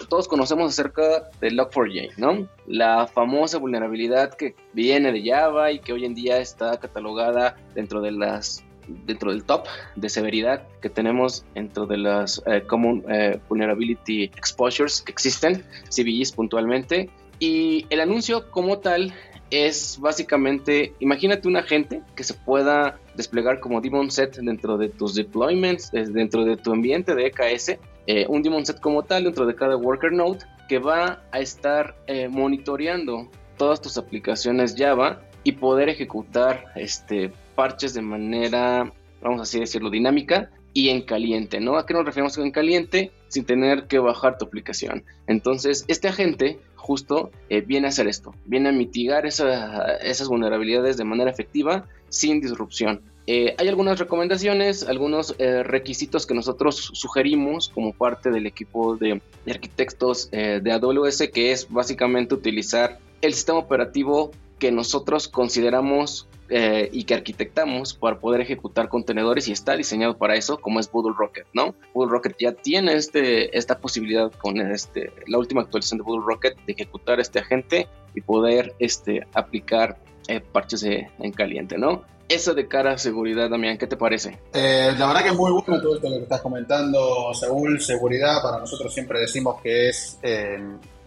todos 0.08 0.28
conocemos 0.28 0.72
acerca 0.72 1.28
de 1.40 1.50
Log4j, 1.50 2.12
¿no? 2.16 2.48
La 2.66 3.08
famosa 3.08 3.58
vulnerabilidad 3.58 4.34
que 4.34 4.54
viene 4.72 5.10
de 5.10 5.28
Java 5.28 5.72
y 5.72 5.80
que 5.80 5.92
hoy 5.92 6.04
en 6.04 6.14
día 6.14 6.38
está 6.38 6.78
catalogada 6.78 7.56
dentro 7.74 8.00
de 8.00 8.12
las 8.12 8.64
dentro 9.06 9.30
del 9.32 9.44
top 9.44 9.66
de 9.96 10.08
severidad 10.08 10.66
que 10.80 10.90
tenemos 10.90 11.44
dentro 11.54 11.86
de 11.86 11.98
las 11.98 12.42
eh, 12.46 12.62
Common 12.66 13.04
eh, 13.08 13.40
Vulnerability 13.48 14.24
Exposures 14.24 15.02
que 15.02 15.12
existen, 15.12 15.64
CVEs 15.88 16.32
puntualmente. 16.32 17.10
Y 17.38 17.86
el 17.90 18.00
anuncio 18.00 18.50
como 18.50 18.78
tal 18.78 19.14
es 19.50 19.98
básicamente, 20.00 20.94
imagínate 21.00 21.48
un 21.48 21.56
agente 21.56 22.02
que 22.14 22.22
se 22.22 22.34
pueda 22.34 22.98
desplegar 23.16 23.60
como 23.60 23.80
daemon 23.80 24.10
set 24.10 24.36
dentro 24.36 24.76
de 24.76 24.88
tus 24.88 25.14
deployments, 25.14 25.90
dentro 25.90 26.44
de 26.44 26.56
tu 26.56 26.72
ambiente 26.72 27.14
de 27.14 27.26
EKS, 27.26 27.78
eh, 28.06 28.26
un 28.28 28.42
daemon 28.42 28.64
set 28.64 28.80
como 28.80 29.02
tal 29.02 29.24
dentro 29.24 29.46
de 29.46 29.54
cada 29.54 29.76
worker 29.76 30.12
node 30.12 30.40
que 30.68 30.78
va 30.78 31.22
a 31.32 31.40
estar 31.40 31.96
monitoreando 32.30 33.28
todas 33.56 33.80
tus 33.80 33.98
aplicaciones 33.98 34.76
Java 34.78 35.20
y 35.44 35.52
poder 35.52 35.88
ejecutar 35.88 36.66
este 36.76 37.32
parches 37.54 37.94
de 37.94 38.02
manera, 38.02 38.92
vamos 39.22 39.40
así 39.40 39.60
decirlo, 39.60 39.90
dinámica 39.90 40.50
y 40.72 40.88
en 40.90 41.02
caliente, 41.02 41.60
¿no? 41.60 41.76
¿A 41.76 41.86
qué 41.86 41.94
nos 41.94 42.04
referimos 42.04 42.36
con 42.36 42.46
en 42.46 42.52
caliente? 42.52 43.12
Sin 43.28 43.44
tener 43.44 43.86
que 43.86 43.98
bajar 43.98 44.38
tu 44.38 44.44
aplicación. 44.44 45.04
Entonces, 45.26 45.84
este 45.88 46.08
agente 46.08 46.58
justo 46.76 47.30
eh, 47.48 47.60
viene 47.60 47.86
a 47.86 47.90
hacer 47.90 48.08
esto, 48.08 48.34
viene 48.46 48.70
a 48.70 48.72
mitigar 48.72 49.26
esas 49.26 50.28
vulnerabilidades 50.28 50.96
de 50.96 51.04
manera 51.04 51.30
efectiva 51.30 51.86
sin 52.08 52.40
disrupción. 52.40 53.02
Eh, 53.26 53.54
hay 53.58 53.68
algunas 53.68 53.98
recomendaciones, 53.98 54.82
algunos 54.82 55.36
eh, 55.38 55.62
requisitos 55.62 56.26
que 56.26 56.34
nosotros 56.34 56.90
sugerimos 56.94 57.68
como 57.68 57.92
parte 57.92 58.30
del 58.30 58.46
equipo 58.46 58.96
de, 58.96 59.20
de 59.44 59.52
arquitectos 59.52 60.30
de 60.30 60.72
AWS, 60.72 61.28
que 61.32 61.52
es 61.52 61.68
básicamente 61.70 62.34
utilizar 62.34 62.98
el 63.20 63.34
sistema 63.34 63.58
operativo 63.58 64.32
que 64.60 64.70
nosotros 64.70 65.26
consideramos 65.26 66.28
eh, 66.48 66.88
y 66.92 67.04
que 67.04 67.14
arquitectamos 67.14 67.94
para 67.94 68.20
poder 68.20 68.40
ejecutar 68.40 68.88
contenedores 68.88 69.48
y 69.48 69.52
está 69.52 69.76
diseñado 69.76 70.16
para 70.18 70.36
eso, 70.36 70.58
como 70.58 70.78
es 70.78 70.90
Boodle 70.90 71.14
Rocket, 71.16 71.46
¿no? 71.52 71.74
Boodle 71.94 72.12
Rocket 72.12 72.36
ya 72.38 72.52
tiene 72.52 72.92
este, 72.94 73.56
esta 73.56 73.78
posibilidad 73.78 74.30
con 74.32 74.60
este, 74.60 75.12
la 75.26 75.38
última 75.38 75.62
actualización 75.62 75.98
de 75.98 76.04
Boodle 76.04 76.24
Rocket 76.26 76.56
de 76.66 76.72
ejecutar 76.72 77.18
este 77.18 77.38
agente 77.38 77.88
y 78.14 78.20
poder 78.20 78.74
este, 78.78 79.26
aplicar 79.32 79.96
eh, 80.28 80.40
parches 80.40 80.84
en 80.84 81.32
caliente, 81.32 81.78
¿no? 81.78 82.04
Eso 82.28 82.54
de 82.54 82.68
cara 82.68 82.92
a 82.92 82.98
seguridad, 82.98 83.48
Damián, 83.48 83.78
¿qué 83.78 83.88
te 83.88 83.96
parece? 83.96 84.38
Eh, 84.52 84.92
la 84.96 85.06
verdad 85.06 85.22
que 85.22 85.28
es 85.30 85.36
muy 85.36 85.50
bueno 85.50 85.80
todo 85.80 85.96
esto 85.96 86.08
que 86.08 86.22
estás 86.22 86.40
comentando, 86.40 87.32
Saúl. 87.34 87.80
Seguridad, 87.80 88.40
para 88.42 88.58
nosotros 88.58 88.92
siempre 88.92 89.20
decimos 89.20 89.60
que 89.62 89.88
es 89.88 90.18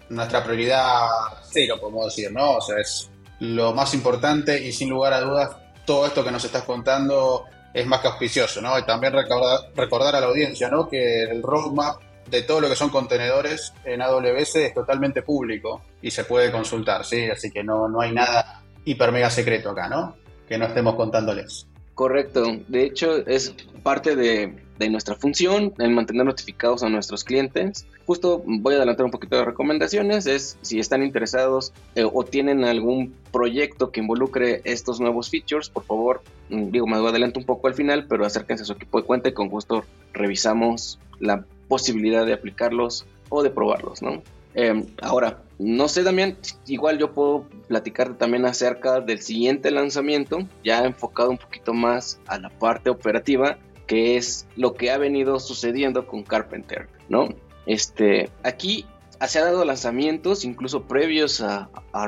nuestra 0.09 0.43
prioridad 0.43 1.07
cero, 1.49 1.75
podemos 1.79 2.05
decir, 2.05 2.31
¿no? 2.31 2.57
O 2.57 2.61
sea, 2.61 2.77
es 2.77 3.09
lo 3.39 3.73
más 3.73 3.93
importante 3.93 4.63
y 4.63 4.71
sin 4.71 4.89
lugar 4.89 5.13
a 5.13 5.21
dudas 5.21 5.57
todo 5.85 6.05
esto 6.05 6.23
que 6.23 6.31
nos 6.31 6.43
estás 6.45 6.63
contando 6.63 7.45
es 7.73 7.85
más 7.87 7.99
que 8.01 8.07
auspicioso, 8.07 8.61
¿no? 8.61 8.77
Y 8.77 8.83
también 8.83 9.13
recordar, 9.13 10.15
a 10.15 10.19
la 10.19 10.27
audiencia, 10.27 10.69
¿no? 10.69 10.87
Que 10.87 11.23
el 11.23 11.41
roadmap 11.41 12.01
de 12.29 12.43
todo 12.43 12.61
lo 12.61 12.69
que 12.69 12.75
son 12.75 12.89
contenedores 12.89 13.73
en 13.83 14.01
AWS 14.01 14.55
es 14.57 14.73
totalmente 14.73 15.23
público 15.23 15.81
y 16.01 16.11
se 16.11 16.23
puede 16.23 16.51
consultar, 16.51 17.05
¿sí? 17.05 17.29
Así 17.29 17.51
que 17.51 17.63
no, 17.63 17.89
no 17.89 18.01
hay 18.01 18.11
nada 18.11 18.61
hiper 18.85 19.11
mega 19.11 19.29
secreto 19.29 19.71
acá, 19.71 19.89
¿no? 19.89 20.15
Que 20.47 20.57
no 20.57 20.65
estemos 20.65 20.95
contándoles. 20.95 21.67
Correcto. 21.95 22.43
De 22.67 22.83
hecho, 22.83 23.25
es 23.27 23.53
parte 23.83 24.15
de, 24.15 24.62
nuestra 24.79 25.15
función 25.15 25.73
en 25.79 25.93
mantener 25.93 26.25
notificados 26.25 26.83
a 26.83 26.89
nuestros 26.89 27.23
clientes. 27.23 27.85
Justo 28.05 28.43
voy 28.45 28.73
a 28.73 28.77
adelantar 28.77 29.05
un 29.05 29.11
poquito 29.11 29.37
de 29.37 29.45
recomendaciones. 29.45 30.25
Es 30.25 30.57
si 30.61 30.79
están 30.79 31.03
interesados 31.03 31.73
eh, 31.95 32.05
o 32.11 32.23
tienen 32.23 32.63
algún 32.65 33.13
proyecto 33.31 33.91
que 33.91 34.01
involucre 34.01 34.61
estos 34.65 34.99
nuevos 34.99 35.29
features, 35.29 35.69
por 35.69 35.83
favor, 35.83 36.21
mm, 36.49 36.71
digo, 36.71 36.87
me 36.87 36.97
adelanto 36.97 37.39
un 37.39 37.45
poco 37.45 37.67
al 37.67 37.75
final, 37.75 38.07
pero 38.07 38.25
acérquense 38.25 38.63
a 38.63 38.65
su 38.65 38.73
equipo 38.73 38.99
de 38.99 39.05
cuenta 39.05 39.29
y 39.29 39.33
con 39.33 39.47
gusto 39.47 39.85
revisamos 40.13 40.99
la 41.19 41.45
posibilidad 41.67 42.25
de 42.25 42.33
aplicarlos 42.33 43.05
o 43.29 43.43
de 43.43 43.49
probarlos, 43.49 44.01
¿no? 44.01 44.21
Em, 44.55 44.85
ahora, 45.01 45.41
no 45.57 45.87
sé, 45.87 46.03
Damián, 46.03 46.37
igual 46.67 46.99
yo 46.99 47.13
puedo 47.13 47.45
platicar 47.67 48.15
también 48.17 48.45
acerca 48.45 48.99
del 48.99 49.19
siguiente 49.21 49.71
lanzamiento, 49.71 50.39
ya 50.63 50.85
enfocado 50.85 51.31
un 51.31 51.37
poquito 51.37 51.73
más 51.73 52.19
a 52.27 52.37
la 52.37 52.49
parte 52.49 52.89
operativa, 52.91 53.57
que 53.87 54.17
es 54.17 54.47
lo 54.55 54.73
que 54.73 54.91
ha 54.91 54.97
venido 54.97 55.39
sucediendo 55.39 56.07
con 56.07 56.23
Carpenter, 56.23 56.87
¿no? 57.09 57.29
Este, 57.65 58.29
aquí 58.43 58.85
se 59.27 59.39
ha 59.39 59.45
dado 59.45 59.63
lanzamientos 59.65 60.43
incluso 60.45 60.83
previos 60.83 61.41
a, 61.41 61.69
a 61.93 62.07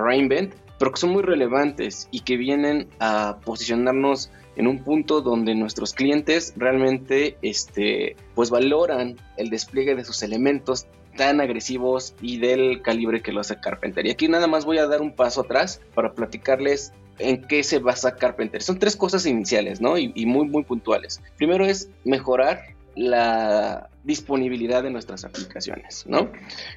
pero 0.77 0.91
que 0.91 0.99
son 0.99 1.11
muy 1.11 1.23
relevantes 1.23 2.07
y 2.11 2.21
que 2.21 2.37
vienen 2.37 2.89
a 2.99 3.37
posicionarnos 3.45 4.29
en 4.57 4.67
un 4.67 4.83
punto 4.83 5.21
donde 5.21 5.55
nuestros 5.55 5.93
clientes 5.93 6.53
realmente 6.57 7.37
este, 7.41 8.15
pues 8.35 8.49
valoran 8.49 9.17
el 9.37 9.49
despliegue 9.49 9.95
de 9.95 10.03
sus 10.03 10.23
elementos 10.23 10.87
tan 11.15 11.39
agresivos 11.39 12.13
y 12.21 12.39
del 12.39 12.81
calibre 12.81 13.21
que 13.21 13.31
lo 13.31 13.41
hace 13.41 13.59
Carpenter. 13.59 14.05
Y 14.05 14.11
aquí 14.11 14.27
nada 14.27 14.47
más 14.47 14.65
voy 14.65 14.77
a 14.79 14.87
dar 14.87 15.01
un 15.01 15.15
paso 15.15 15.41
atrás 15.41 15.81
para 15.93 16.13
platicarles 16.13 16.93
en 17.19 17.41
qué 17.41 17.63
se 17.63 17.79
basa 17.79 18.15
Carpenter. 18.15 18.61
Son 18.61 18.79
tres 18.79 18.95
cosas 18.95 19.25
iniciales, 19.25 19.81
¿no? 19.81 19.97
Y, 19.97 20.11
y 20.15 20.25
muy, 20.25 20.47
muy 20.47 20.63
puntuales. 20.63 21.21
Primero 21.37 21.65
es 21.65 21.89
mejorar 22.03 22.61
la 22.95 23.89
disponibilidad 24.03 24.83
de 24.83 24.91
nuestras 24.91 25.25
aplicaciones, 25.25 26.05
¿no? 26.07 26.31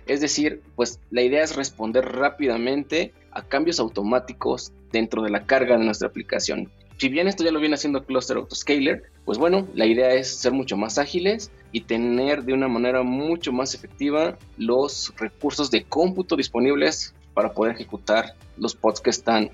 Es 0.07 0.21
decir, 0.21 0.63
pues 0.77 1.01
la 1.11 1.23
idea 1.23 1.43
es 1.43 1.57
responder 1.57 2.05
rápidamente 2.05 3.13
a 3.31 3.43
cambios 3.43 3.79
automáticos 3.79 4.73
dentro 4.91 5.23
de 5.23 5.31
la 5.31 5.47
carga 5.47 5.79
de 5.79 5.85
nuestra 5.85 6.09
aplicación. 6.09 6.71
Si 6.97 7.09
bien 7.09 7.29
esto 7.29 7.45
ya 7.45 7.53
lo 7.53 7.61
viene 7.61 7.77
haciendo 7.77 8.05
Cluster 8.05 8.37
Autoscaler, 8.39 9.05
pues 9.25 9.39
bueno, 9.39 9.69
la 9.75 9.87
idea 9.87 10.15
es 10.15 10.35
ser 10.35 10.53
mucho 10.53 10.77
más 10.77 10.99
ágiles 10.99 11.53
y 11.71 11.83
tener 11.83 12.43
de 12.43 12.55
una 12.55 12.67
manera 12.67 13.05
mucho 13.05 13.53
más 13.53 13.75
efectiva 13.75 14.37
los 14.57 15.15
recursos 15.17 15.71
de 15.71 15.85
cómputo 15.85 16.35
disponibles 16.35 17.15
para 17.35 17.53
poder 17.53 17.77
ejecutar 17.77 18.35
los 18.57 18.75
pods 18.75 19.01
que 19.01 19.11
están 19.11 19.51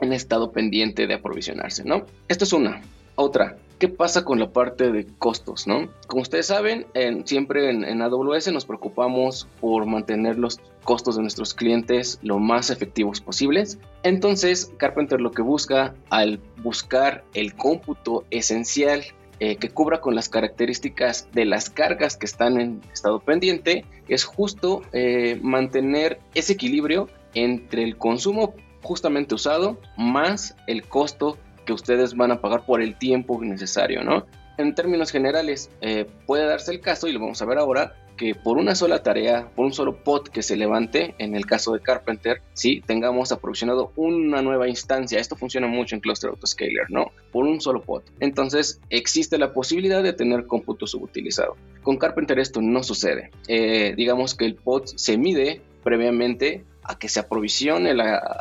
en 0.00 0.12
estado 0.12 0.52
pendiente 0.52 1.06
de 1.06 1.14
aprovisionarse, 1.14 1.84
¿no? 1.84 2.06
Esto 2.28 2.44
es 2.44 2.52
una. 2.52 2.80
Otra, 3.16 3.58
¿qué 3.78 3.88
pasa 3.88 4.24
con 4.24 4.38
la 4.38 4.50
parte 4.50 4.90
de 4.90 5.06
costos, 5.18 5.66
no? 5.66 5.90
Como 6.06 6.22
ustedes 6.22 6.46
saben, 6.46 6.86
siempre 7.24 7.68
en, 7.70 8.00
AWS 8.00 8.50
nos 8.52 8.64
preocupamos 8.64 9.46
por 9.60 9.84
mantener 9.84 10.38
los 10.38 10.58
costos 10.84 11.16
de 11.16 11.22
nuestros 11.22 11.52
clientes 11.52 12.18
lo 12.22 12.38
más 12.38 12.70
efectivos 12.70 13.20
posibles. 13.20 13.78
Entonces, 14.02 14.72
Carpenter 14.78 15.20
lo 15.20 15.32
que 15.32 15.42
busca 15.42 15.94
al 16.08 16.40
buscar 16.62 17.24
el 17.34 17.54
cómputo 17.54 18.24
esencial 18.30 19.04
eh, 19.38 19.56
que 19.56 19.70
cubra 19.70 20.00
con 20.00 20.14
las 20.14 20.28
características 20.28 21.28
de 21.32 21.46
las 21.46 21.70
cargas 21.70 22.16
que 22.16 22.26
están 22.26 22.60
en 22.60 22.82
estado 22.92 23.20
pendiente 23.20 23.86
es 24.08 24.24
justo 24.24 24.82
eh, 24.92 25.38
mantener 25.42 26.20
ese 26.34 26.52
equilibrio 26.52 27.08
entre 27.34 27.82
el 27.84 27.96
consumo 27.96 28.54
justamente 28.82 29.34
usado 29.34 29.78
más 29.96 30.56
el 30.66 30.84
costo 30.84 31.38
que 31.64 31.72
ustedes 31.72 32.16
van 32.16 32.32
a 32.32 32.40
pagar 32.40 32.64
por 32.66 32.82
el 32.82 32.98
tiempo 32.98 33.42
necesario, 33.42 34.02
¿no? 34.02 34.26
En 34.58 34.74
términos 34.74 35.10
generales, 35.10 35.70
eh, 35.80 36.06
puede 36.26 36.46
darse 36.46 36.72
el 36.72 36.80
caso, 36.80 37.08
y 37.08 37.12
lo 37.12 37.20
vamos 37.20 37.40
a 37.40 37.46
ver 37.46 37.58
ahora, 37.58 37.94
que 38.20 38.34
por 38.34 38.58
una 38.58 38.74
sola 38.74 39.02
tarea, 39.02 39.48
por 39.56 39.64
un 39.64 39.72
solo 39.72 40.04
pod 40.04 40.28
que 40.28 40.42
se 40.42 40.54
levante, 40.54 41.14
en 41.16 41.34
el 41.34 41.46
caso 41.46 41.72
de 41.72 41.80
Carpenter, 41.80 42.42
sí, 42.52 42.82
tengamos 42.86 43.32
aprovisionado 43.32 43.92
una 43.96 44.42
nueva 44.42 44.68
instancia. 44.68 45.18
Esto 45.18 45.36
funciona 45.36 45.66
mucho 45.66 45.94
en 45.94 46.02
Cluster 46.02 46.28
Autoscaler, 46.28 46.90
¿no? 46.90 47.12
Por 47.32 47.46
un 47.46 47.62
solo 47.62 47.80
pod. 47.80 48.02
Entonces, 48.20 48.78
existe 48.90 49.38
la 49.38 49.54
posibilidad 49.54 50.02
de 50.02 50.12
tener 50.12 50.46
cómputo 50.46 50.86
subutilizado. 50.86 51.56
Con 51.82 51.96
Carpenter 51.96 52.38
esto 52.38 52.60
no 52.60 52.82
sucede. 52.82 53.30
Eh, 53.48 53.94
digamos 53.96 54.34
que 54.34 54.44
el 54.44 54.54
pod 54.54 54.84
se 54.84 55.16
mide 55.16 55.62
previamente 55.82 56.66
a 56.82 56.98
que 56.98 57.08
se 57.08 57.20
aprovisione 57.20 57.94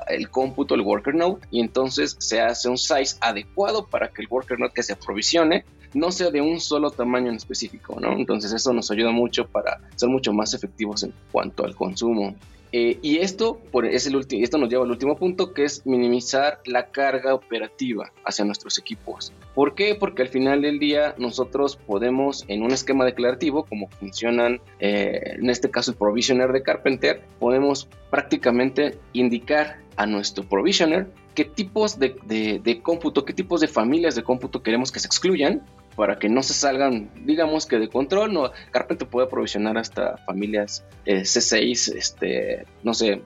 el 0.08 0.30
cómputo, 0.30 0.76
el 0.76 0.82
worker 0.82 1.16
node, 1.16 1.40
y 1.52 1.60
entonces 1.60 2.16
se 2.20 2.42
hace 2.42 2.70
un 2.70 2.78
size 2.78 3.18
adecuado 3.22 3.86
para 3.88 4.10
que 4.10 4.22
el 4.22 4.28
worker 4.30 4.60
node 4.60 4.72
que 4.74 4.84
se 4.84 4.94
aprovisione 4.94 5.66
no 5.94 6.12
sea 6.12 6.30
de 6.30 6.42
un 6.42 6.60
solo 6.60 6.92
tamaño 6.92 7.30
en 7.30 7.36
específico, 7.36 8.00
¿no? 8.00 8.14
Entonces 8.14 8.54
eso 8.54 8.72
nos 8.74 8.92
ayuda 8.92 9.12
mucho 9.12 9.48
para 9.48 9.80
ser 9.96 10.10
mucho 10.10 10.32
más 10.32 10.54
efectivos 10.54 11.04
en 11.04 11.14
cuanto 11.32 11.66
al 11.66 11.76
consumo 11.76 12.36
eh, 12.72 13.00
y 13.02 13.18
esto, 13.18 13.60
es 13.84 14.06
el 14.06 14.20
esto 14.30 14.58
nos 14.58 14.70
lleva 14.70 14.84
al 14.84 14.92
último 14.92 15.16
punto, 15.16 15.54
que 15.54 15.64
es 15.64 15.86
minimizar 15.86 16.60
la 16.66 16.88
carga 16.92 17.34
operativa 17.34 18.12
hacia 18.24 18.46
nuestros 18.46 18.78
equipos. 18.78 19.34
¿Por 19.56 19.74
qué? 19.74 19.96
Porque 19.96 20.22
al 20.22 20.28
final 20.28 20.62
del 20.62 20.78
día 20.78 21.16
nosotros 21.18 21.76
podemos, 21.76 22.46
en 22.48 22.62
un 22.62 22.72
esquema 22.72 23.06
declarativo, 23.06 23.64
como 23.66 23.88
funcionan 23.88 24.62
eh, 24.80 25.38
en 25.40 25.50
este 25.50 25.72
caso 25.72 25.92
el 25.92 25.98
provisioner 25.98 26.52
de 26.52 26.62
Carpenter, 26.62 27.24
podemos 27.40 27.88
prácticamente 28.12 29.00
indicar 29.14 29.80
a 29.96 30.06
nuestro 30.06 30.48
provisioner 30.48 31.08
qué 31.36 31.46
tipos 31.46 32.00
de, 32.00 32.16
de, 32.64 32.82
cómputo, 32.82 33.26
qué 33.26 33.34
tipos 33.34 33.62
de 33.62 33.68
familias 33.68 34.16
de 34.16 34.24
cómputo 34.24 34.62
queremos 34.64 34.92
que 34.92 35.00
se 35.00 35.08
excluyan 35.08 35.64
para 35.96 36.18
que 36.18 36.30
no 36.30 36.44
se 36.44 36.54
salgan, 36.54 37.10
digamos 37.26 37.66
que 37.66 37.78
de 37.78 37.90
control. 37.90 38.34
No, 38.34 38.52
Carpenter 38.72 39.08
puede 39.08 39.28
provisionar 39.28 39.78
hasta 39.78 40.18
familias 40.18 40.86
eh, 41.06 41.22
C6, 41.22 41.96
este, 41.96 42.66
no 42.84 42.94
sé, 42.94 43.22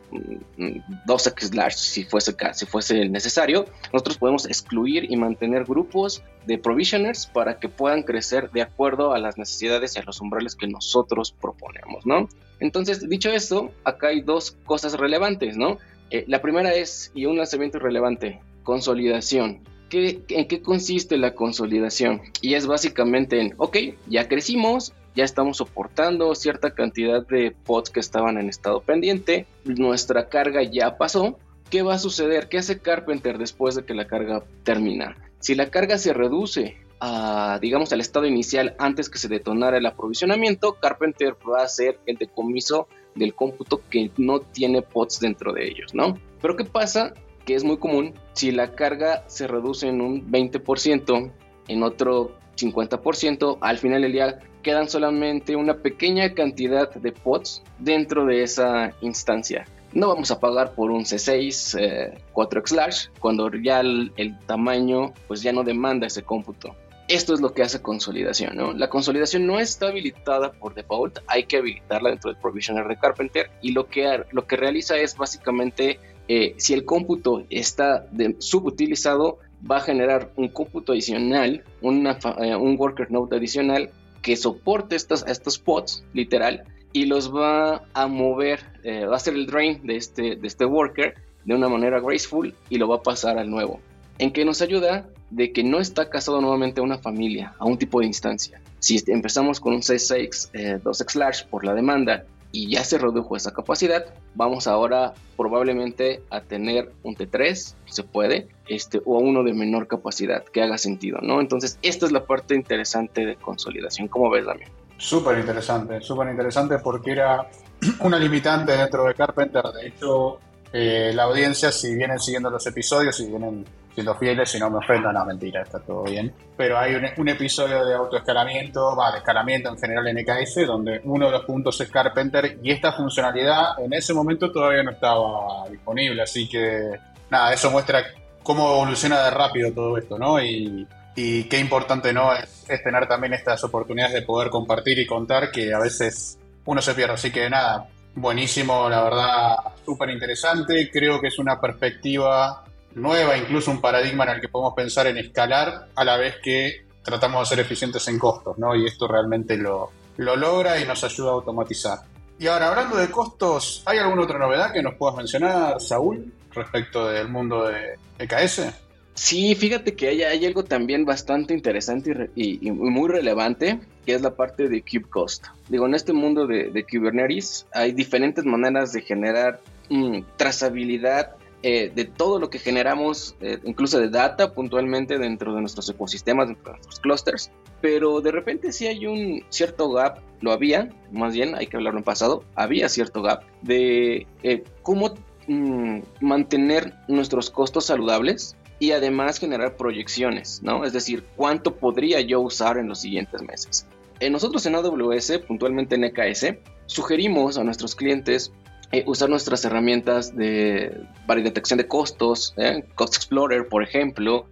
2X 1.08 1.51
mm, 1.51 1.55
large 1.55 1.77
si 1.77 2.03
fuese, 2.03 2.36
si 2.53 2.65
fuese 2.65 3.10
necesario. 3.10 3.65
Nosotros 3.91 4.17
podemos 4.17 4.46
excluir 4.46 5.12
y 5.12 5.17
mantener 5.17 5.65
grupos 5.65 6.24
de 6.46 6.58
provisioners 6.58 7.25
para 7.25 7.60
que 7.60 7.70
puedan 7.70 8.03
crecer 8.03 8.51
de 8.51 8.62
acuerdo 8.62 9.13
a 9.13 9.20
las 9.20 9.38
necesidades 9.38 9.96
y 9.96 10.00
a 10.00 10.03
los 10.03 10.20
umbrales 10.22 10.55
que 10.55 10.67
nosotros 10.67 11.36
proponemos, 11.39 12.05
¿no? 12.05 12.27
Entonces, 12.60 13.08
dicho 13.08 13.29
esto, 13.29 13.72
acá 13.84 14.08
hay 14.08 14.22
dos 14.22 14.58
cosas 14.65 14.93
relevantes, 14.93 15.58
¿no? 15.58 15.77
Eh, 16.12 16.25
la 16.27 16.41
primera 16.41 16.74
es, 16.74 17.12
y 17.13 17.25
un 17.25 17.38
lanzamiento 17.38 17.79
relevante, 17.79 18.39
consolidación. 18.63 19.62
¿En 19.93 20.47
qué 20.47 20.62
consiste 20.62 21.17
la 21.17 21.35
consolidación? 21.35 22.21
Y 22.41 22.55
es 22.55 22.67
básicamente 22.67 23.39
en, 23.39 23.53
ok, 23.57 23.77
ya 24.07 24.27
crecimos, 24.27 24.93
ya 25.15 25.23
estamos 25.23 25.57
soportando 25.57 26.33
cierta 26.35 26.73
cantidad 26.73 27.25
de 27.27 27.51
pods 27.51 27.89
que 27.89 28.00
estaban 28.00 28.38
en 28.38 28.50
estado 28.50 28.81
pendiente, 28.81 29.45
nuestra 29.65 30.29
carga 30.29 30.63
ya 30.63 30.97
pasó. 30.97 31.38
¿Qué 31.69 31.81
va 31.81 31.95
a 31.95 32.00
suceder? 32.00 32.50
¿Qué 32.50 32.57
hace 32.57 32.79
Carpenter 32.79 33.38
después 33.38 33.75
de 33.75 33.85
que 33.85 33.93
la 33.93 34.07
carga 34.07 34.43
termina? 34.63 35.17
Si 35.39 35.55
la 35.55 35.69
carga 35.69 35.97
se 35.97 36.13
reduce 36.13 36.77
a, 37.00 37.59
digamos, 37.62 37.91
al 37.93 38.00
estado 38.00 38.25
inicial 38.25 38.75
antes 38.79 39.09
que 39.09 39.17
se 39.17 39.27
detonara 39.27 39.77
el 39.77 39.85
aprovisionamiento, 39.85 40.75
Carpenter 40.75 41.35
va 41.47 41.62
a 41.62 41.65
hacer 41.65 42.00
el 42.05 42.17
decomiso 42.17 42.88
del 43.15 43.33
cómputo 43.35 43.81
que 43.89 44.12
no 44.17 44.39
tiene 44.39 44.81
pods 44.81 45.19
dentro 45.19 45.53
de 45.53 45.67
ellos, 45.67 45.93
¿no? 45.93 46.17
Pero 46.41 46.55
¿qué 46.55 46.65
pasa 46.65 47.13
que 47.45 47.55
es 47.55 47.63
muy 47.63 47.77
común, 47.77 48.13
si 48.33 48.51
la 48.51 48.73
carga 48.73 49.23
se 49.27 49.47
reduce 49.47 49.88
en 49.88 50.01
un 50.01 50.31
20%, 50.31 51.31
en 51.67 51.83
otro 51.83 52.38
50%, 52.57 53.57
al 53.62 53.77
final 53.77 54.01
del 54.01 54.12
día 54.12 54.39
quedan 54.62 54.89
solamente 54.89 55.55
una 55.55 55.75
pequeña 55.75 56.33
cantidad 56.33 56.93
de 56.93 57.12
pods 57.12 57.62
dentro 57.79 58.25
de 58.25 58.43
esa 58.43 58.93
instancia. 59.01 59.65
No 59.91 60.07
vamos 60.07 60.31
a 60.31 60.39
pagar 60.39 60.73
por 60.73 60.89
un 60.89 61.03
C6 61.03 62.17
4X 62.33 62.71
Large 62.71 63.09
cuando 63.19 63.51
ya 63.51 63.81
el, 63.81 64.12
el, 64.17 64.39
tamaño 64.39 65.13
pues 65.27 65.43
ya 65.43 65.53
no 65.53 65.63
demanda 65.63 66.07
ese 66.07 66.23
cómputo. 66.23 66.75
Esto 67.09 67.33
es 67.33 67.41
lo 67.41 67.53
que 67.53 67.62
hace 67.62 67.81
consolidación, 67.81 68.55
¿no? 68.55 68.73
La 68.73 68.89
consolidación 68.89 69.45
no 69.45 69.59
está 69.59 69.89
habilitada 69.89 70.53
por 70.53 70.73
default, 70.73 71.19
hay 71.27 71.43
que 71.43 71.57
habilitarla 71.57 72.09
dentro 72.09 72.31
del 72.31 72.39
provisioner 72.39 72.88
de 72.88 72.97
Carpenter 72.97 73.51
y 73.62 73.73
lo 73.73 73.88
que, 73.88 74.23
lo 74.31 74.47
que 74.47 74.55
realiza 74.55 74.97
es 74.97 75.15
básicamente 75.17 76.00
eh, 76.27 76.56
si 76.58 76.74
el 76.74 76.86
cómputo 76.86 77.46
está 77.50 78.08
subutilizado, 78.39 79.39
va 79.70 79.77
a 79.77 79.82
generar 79.82 80.32
un 80.36 80.48
cómputo 80.50 80.94
adicional, 80.94 81.63
eh, 81.82 82.56
un 82.56 82.75
worker 82.77 83.12
node 83.12 83.36
adicional 83.38 83.89
que 84.22 84.36
soporte 84.38 84.96
estos, 84.96 85.25
estos 85.27 85.58
pods, 85.58 86.03
literal, 86.13 86.63
y 86.94 87.06
los 87.06 87.34
va 87.34 87.84
a 87.94 88.08
mover, 88.08 88.62
eh, 88.84 89.06
va 89.06 89.13
a 89.13 89.18
hacer 89.18 89.34
el 89.34 89.48
drain 89.48 89.86
de 89.86 89.98
este, 89.98 90.36
de 90.36 90.48
este 90.48 90.65
worker 90.65 91.15
de 91.44 91.56
una 91.56 91.68
manera 91.68 92.00
graceful 92.00 92.53
y 92.70 92.77
lo 92.77 92.88
va 92.88 92.98
a 92.98 93.03
pasar 93.03 93.38
al 93.38 93.50
nuevo. 93.50 93.82
¿En 94.20 94.32
qué 94.32 94.46
nos 94.46 94.62
ayuda? 94.62 95.10
De 95.30 95.51
que 95.51 95.63
no 95.63 95.80
está 95.80 96.10
casado 96.10 96.39
nuevamente 96.39 96.80
a 96.80 96.84
una 96.84 97.00
familia, 97.00 97.56
a 97.58 97.65
un 97.65 97.77
tipo 97.77 98.00
de 98.00 98.06
instancia. 98.06 98.62
Si 98.80 99.01
empezamos 99.08 99.60
con 99.60 99.74
un 99.74 99.82
C6 99.82 100.82
2X 100.84 101.15
large 101.15 101.46
por 101.50 101.65
la 101.65 101.74
demanda 101.74 102.25
y 102.55 102.69
ya 102.69 102.83
se 102.83 103.00
redujo 103.00 103.36
esa 103.36 103.51
capacidad, 103.51 104.05
vamos 104.36 104.67
ahora 104.67 105.15
probablemente 105.36 106.22
a 106.29 106.41
tener 106.41 106.93
un 107.01 107.15
T3, 107.15 107.74
se 107.86 108.03
puede, 108.03 108.48
este, 108.67 109.00
o 109.05 109.17
uno 109.17 109.43
de 109.43 109.55
menor 109.55 109.88
capacidad, 109.88 110.43
que 110.45 110.62
haga 110.62 110.77
sentido, 110.77 111.17
¿no? 111.24 111.41
Entonces, 111.41 111.79
esta 111.81 112.05
es 112.05 112.12
la 112.12 112.25
parte 112.25 112.53
interesante 112.53 113.25
de 113.25 113.38
consolidación. 113.38 114.07
¿Cómo 114.07 114.29
ves, 114.29 114.45
Damián? 114.45 114.69
Súper 114.98 115.39
interesante, 115.39 116.00
súper 116.00 116.29
interesante 116.29 116.77
porque 116.77 117.13
era 117.13 117.50
una 118.01 118.19
limitante 118.19 118.77
dentro 118.77 119.05
de 119.05 119.15
Carpenter. 119.15 119.63
De 119.63 119.88
hecho, 119.88 120.39
eh, 120.72 121.12
la 121.15 121.24
audiencia, 121.24 121.72
si 121.72 121.95
vienen 121.95 122.19
siguiendo 122.19 122.51
los 122.51 122.67
episodios, 122.67 123.17
si 123.17 123.25
vienen 123.25 123.65
siendo 123.93 124.15
fieles, 124.15 124.50
si 124.50 124.59
no 124.59 124.69
me 124.69 124.77
ofendan, 124.77 125.13
no, 125.13 125.25
mentira, 125.25 125.62
está 125.62 125.79
todo 125.79 126.03
bien. 126.03 126.33
Pero 126.57 126.77
hay 126.77 126.95
un, 126.95 127.29
episodio 127.29 127.85
de 127.85 127.93
autoescalamiento, 127.93 128.95
va, 128.95 129.12
de 129.12 129.19
escalamiento 129.19 129.69
en 129.69 129.77
general 129.77 130.07
en 130.07 130.17
EKS, 130.19 130.67
donde 130.67 131.01
uno 131.03 131.27
de 131.27 131.31
los 131.31 131.45
puntos 131.45 131.79
es 131.81 131.89
Carpenter 131.89 132.57
y 132.62 132.71
esta 132.71 132.91
funcionalidad 132.93 133.79
en 133.79 133.93
ese 133.93 134.13
momento 134.13 134.51
todavía 134.51 134.83
no 134.83 134.91
estaba 134.91 135.67
disponible, 135.69 136.21
así 136.21 136.47
que 136.50 136.91
nada, 137.29 137.53
eso 137.53 137.71
muestra 137.71 138.03
cómo 138.41 138.73
evoluciona 138.73 139.23
de 139.23 139.31
rápido 139.31 139.71
todo 139.71 139.97
esto, 139.97 140.17
¿no? 140.17 140.41
Y, 140.41 140.88
y 141.15 141.43
qué 141.45 141.59
importante, 141.59 142.13
¿no? 142.13 142.33
Es, 142.33 142.65
es 142.67 142.83
tener 142.83 143.07
también 143.07 143.33
estas 143.33 143.63
oportunidades 143.63 144.13
de 144.13 144.21
poder 144.23 144.50
compartir 144.50 145.00
y 145.00 145.05
contar 145.05 145.51
que 145.51 145.73
a 145.73 145.79
veces 145.79 146.39
uno 146.65 146.81
se 146.81 146.93
pierde, 146.93 147.13
así 147.13 147.31
que 147.31 147.50
nada, 147.50 147.88
buenísimo, 148.15 148.89
la 148.89 149.03
verdad, 149.03 149.55
súper 149.85 150.09
interesante, 150.09 150.89
creo 150.91 151.19
que 151.19 151.27
es 151.27 151.39
una 151.39 151.59
perspectiva 151.59 152.62
nueva, 152.95 153.38
incluso 153.38 153.71
un 153.71 153.81
paradigma 153.81 154.23
en 154.25 154.31
el 154.31 154.41
que 154.41 154.50
podemos 154.50 154.73
pensar 154.73 155.07
en 155.07 155.17
escalar 155.17 155.88
a 155.95 156.03
la 156.03 156.17
vez 156.17 156.35
que 156.43 156.85
tratamos 157.03 157.50
de 157.50 157.55
ser 157.55 157.65
eficientes 157.65 158.07
en 158.07 158.17
costos, 158.17 158.57
¿no? 158.57 158.75
Y 158.75 158.85
esto 158.85 159.07
realmente 159.07 159.57
lo, 159.57 159.91
lo 160.17 160.35
logra 160.35 160.79
y 160.79 160.85
nos 160.85 161.03
ayuda 161.03 161.29
a 161.29 161.33
automatizar. 161.33 162.00
Y 162.39 162.47
ahora, 162.47 162.69
hablando 162.69 162.97
de 162.97 163.09
costos, 163.09 163.83
¿hay 163.85 164.00
alguna 164.00 164.23
otra 164.23 164.39
novedad 164.39 164.73
que 164.73 164.81
nos 164.81 164.95
puedas 164.95 165.15
mencionar, 165.15 165.79
Saúl, 165.79 166.33
respecto 166.51 167.07
del 167.07 167.29
mundo 167.29 167.67
de 167.67 167.97
EKS? 168.19 168.73
Sí, 169.15 169.53
fíjate 169.53 169.95
que 169.95 170.07
hay, 170.07 170.23
hay 170.23 170.45
algo 170.45 170.63
también 170.63 171.05
bastante 171.05 171.53
interesante 171.53 172.31
y, 172.35 172.71
muy 172.71 173.09
relevante, 173.09 173.79
que 174.05 174.15
es 174.15 174.21
la 174.21 174.35
parte 174.35 174.67
de 174.67 174.81
Cube 174.81 175.07
Cost. 175.09 175.45
Digo, 175.69 175.85
en 175.85 175.93
este 175.93 176.13
mundo 176.13 176.47
de, 176.47 176.85
Kubernetes 176.89 177.67
hay 177.73 177.91
diferentes 177.91 178.43
maneras 178.43 178.91
de 178.91 179.01
generar 179.01 179.62
mm, 179.89 180.21
trazabilidad 180.35 181.35
eh, 181.65 181.89
de 181.96 182.03
todo 182.03 182.39
lo 182.39 182.50
que 182.50 182.60
generamos, 182.60 183.38
eh, 183.39 183.58
incluso 183.63 183.98
de 183.98 184.10
data 184.10 184.53
puntualmente 184.53 185.17
dentro 185.17 185.55
de 185.55 185.62
nuestros 185.62 185.89
ecosistemas, 185.89 186.50
de 186.50 186.58
nuestros 186.62 187.00
clusters. 187.00 187.51
Pero 187.79 188.20
de 188.20 188.34
repente 188.34 188.74
sí 188.74 188.86
hay 188.86 189.08
un 189.08 189.46
cierto 189.48 189.89
gap, 189.89 190.20
lo 190.41 190.51
había, 190.51 190.89
más 191.13 191.34
bien 191.34 191.55
hay 191.55 191.67
que 191.67 191.77
hablarlo 191.77 192.00
en 192.00 192.03
pasado, 192.03 192.43
había 192.55 192.89
cierto 192.89 193.22
gap 193.22 193.43
de 193.62 194.27
eh, 194.43 194.65
cómo 194.82 195.13
mm, 195.48 196.00
mantener 196.20 196.96
nuestros 197.08 197.50
costos 197.50 197.86
saludables 197.86 198.58
y 198.79 198.91
además 198.91 199.39
generar 199.39 199.77
proyecciones, 199.77 200.62
¿no? 200.63 200.84
Es 200.84 200.91
decir, 200.91 201.24
cuánto 201.38 201.77
podría 201.77 202.20
yo 202.20 202.41
usar 202.41 202.77
en 202.77 202.89
los 202.89 203.00
siguientes 203.00 203.41
meses. 203.41 203.88
Nosotros 204.29 204.65
en 204.65 204.75
AWS, 204.75 205.39
puntualmente 205.48 205.96
en 205.96 206.03
EKS, 206.03 206.55
sugerimos 206.88 207.58
a 207.58 207.63
nuestros 207.63 207.96
clientes 207.96 208.51
eh, 208.93 209.03
usar 209.05 209.29
nuestras 209.29 209.65
herramientas 209.65 210.35
de, 210.35 211.01
para 211.27 211.41
detección 211.41 211.77
de 211.77 211.88
costos, 211.88 212.53
¿eh? 212.57 212.83
Cost 212.95 213.15
Explorer, 213.15 213.67
por 213.67 213.83
ejemplo, 213.83 214.45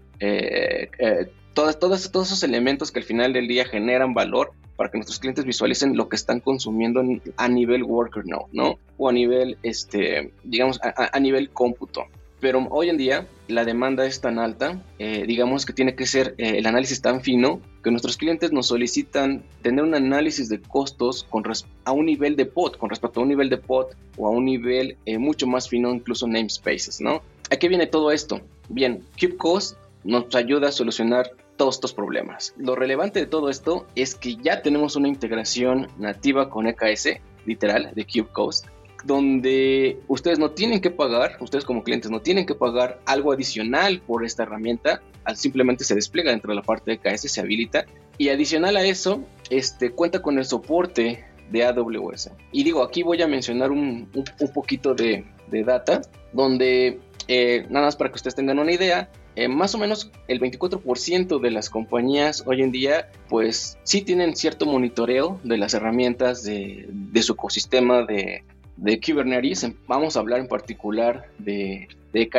todas, 1.53 1.79
todos 1.79 2.27
esos 2.27 2.43
elementos 2.43 2.91
que 2.91 2.99
al 2.99 3.05
final 3.05 3.33
del 3.33 3.47
día 3.47 3.65
generan 3.65 4.13
valor 4.13 4.51
para 4.75 4.89
que 4.89 4.97
nuestros 4.97 5.19
clientes 5.19 5.45
visualicen 5.45 5.95
lo 5.95 6.09
que 6.09 6.15
están 6.15 6.39
consumiendo 6.39 7.01
a 7.37 7.47
nivel 7.47 7.83
worker 7.83 8.23
node, 8.25 8.47
¿no? 8.51 8.79
O 8.97 9.09
a 9.09 9.13
nivel, 9.13 9.57
este, 9.63 10.33
digamos, 10.43 10.79
a 10.81 11.19
nivel 11.19 11.49
cómputo. 11.51 12.07
Pero 12.41 12.67
hoy 12.71 12.89
en 12.89 12.97
día 12.97 13.27
la 13.47 13.65
demanda 13.65 14.05
es 14.05 14.19
tan 14.19 14.39
alta, 14.39 14.83
eh, 14.97 15.25
digamos 15.27 15.65
que 15.65 15.73
tiene 15.73 15.95
que 15.95 16.07
ser 16.07 16.33
eh, 16.39 16.57
el 16.57 16.65
análisis 16.65 16.99
tan 17.01 17.21
fino 17.21 17.61
que 17.83 17.91
nuestros 17.91 18.17
clientes 18.17 18.51
nos 18.51 18.67
solicitan 18.67 19.43
tener 19.61 19.83
un 19.83 19.93
análisis 19.93 20.49
de 20.49 20.59
costos 20.59 21.23
con 21.29 21.43
a 21.85 21.91
un 21.91 22.05
nivel 22.05 22.35
de 22.35 22.45
pod, 22.47 22.77
con 22.77 22.89
respecto 22.89 23.19
a 23.19 23.23
un 23.23 23.29
nivel 23.29 23.49
de 23.49 23.57
pod 23.57 23.87
o 24.17 24.27
a 24.27 24.31
un 24.31 24.45
nivel 24.45 24.97
eh, 25.05 25.19
mucho 25.19 25.45
más 25.45 25.69
fino, 25.69 25.91
incluso 25.91 26.27
namespaces, 26.27 26.99
¿no? 26.99 27.21
¿A 27.51 27.57
qué 27.57 27.69
viene 27.69 27.85
todo 27.85 28.11
esto? 28.11 28.41
Bien, 28.69 29.03
KubeCost 29.19 29.77
nos 30.03 30.33
ayuda 30.35 30.69
a 30.69 30.71
solucionar 30.71 31.31
todos 31.57 31.75
estos 31.75 31.93
problemas. 31.93 32.55
Lo 32.57 32.75
relevante 32.75 33.19
de 33.19 33.27
todo 33.27 33.49
esto 33.49 33.85
es 33.93 34.15
que 34.15 34.35
ya 34.37 34.63
tenemos 34.63 34.95
una 34.95 35.07
integración 35.07 35.89
nativa 35.99 36.49
con 36.49 36.65
EKS, 36.65 37.19
literal, 37.45 37.91
de 37.93 38.05
KubeCost, 38.05 38.65
donde 39.03 39.99
ustedes 40.07 40.39
no 40.39 40.51
tienen 40.51 40.81
que 40.81 40.91
pagar, 40.91 41.37
ustedes 41.39 41.65
como 41.65 41.83
clientes 41.83 42.11
no 42.11 42.21
tienen 42.21 42.45
que 42.45 42.55
pagar 42.55 42.99
algo 43.05 43.31
adicional 43.31 44.01
por 44.01 44.25
esta 44.25 44.43
herramienta, 44.43 45.01
simplemente 45.35 45.83
se 45.83 45.95
despliega 45.95 46.31
dentro 46.31 46.51
de 46.51 46.55
la 46.55 46.63
parte 46.63 46.91
de 46.91 46.97
KS, 46.97 47.31
se 47.31 47.41
habilita 47.41 47.85
y 48.17 48.29
adicional 48.29 48.77
a 48.77 48.83
eso, 48.83 49.23
este, 49.49 49.91
cuenta 49.91 50.21
con 50.21 50.37
el 50.37 50.45
soporte 50.45 51.25
de 51.49 51.65
AWS. 51.65 52.31
Y 52.51 52.63
digo, 52.63 52.83
aquí 52.83 53.03
voy 53.03 53.21
a 53.21 53.27
mencionar 53.27 53.71
un, 53.71 54.09
poquito 54.53 54.93
de, 54.93 55.25
data, 55.49 56.01
donde 56.31 56.99
eh, 57.27 57.65
nada 57.69 57.87
más 57.87 57.95
para 57.95 58.09
que 58.09 58.15
ustedes 58.15 58.35
tengan 58.35 58.59
una 58.59 58.71
idea, 58.71 59.09
eh, 59.35 59.47
más 59.47 59.73
o 59.75 59.77
menos 59.77 60.11
el 60.27 60.39
24% 60.39 61.39
de 61.39 61.51
las 61.51 61.69
compañías 61.69 62.43
hoy 62.45 62.61
en 62.61 62.71
día, 62.71 63.09
pues 63.29 63.77
sí 63.83 64.01
tienen 64.01 64.35
cierto 64.35 64.65
monitoreo 64.65 65.39
de 65.43 65.57
las 65.57 65.73
herramientas 65.73 66.43
de, 66.43 66.85
de 66.89 67.21
su 67.21 67.33
ecosistema 67.33 68.03
de, 68.03 68.43
de 68.77 68.99
Kubernetes, 68.99 69.67
vamos 69.87 70.15
a 70.15 70.19
hablar 70.19 70.39
en 70.39 70.47
particular 70.47 71.27
de, 71.37 71.87
de 72.13 72.29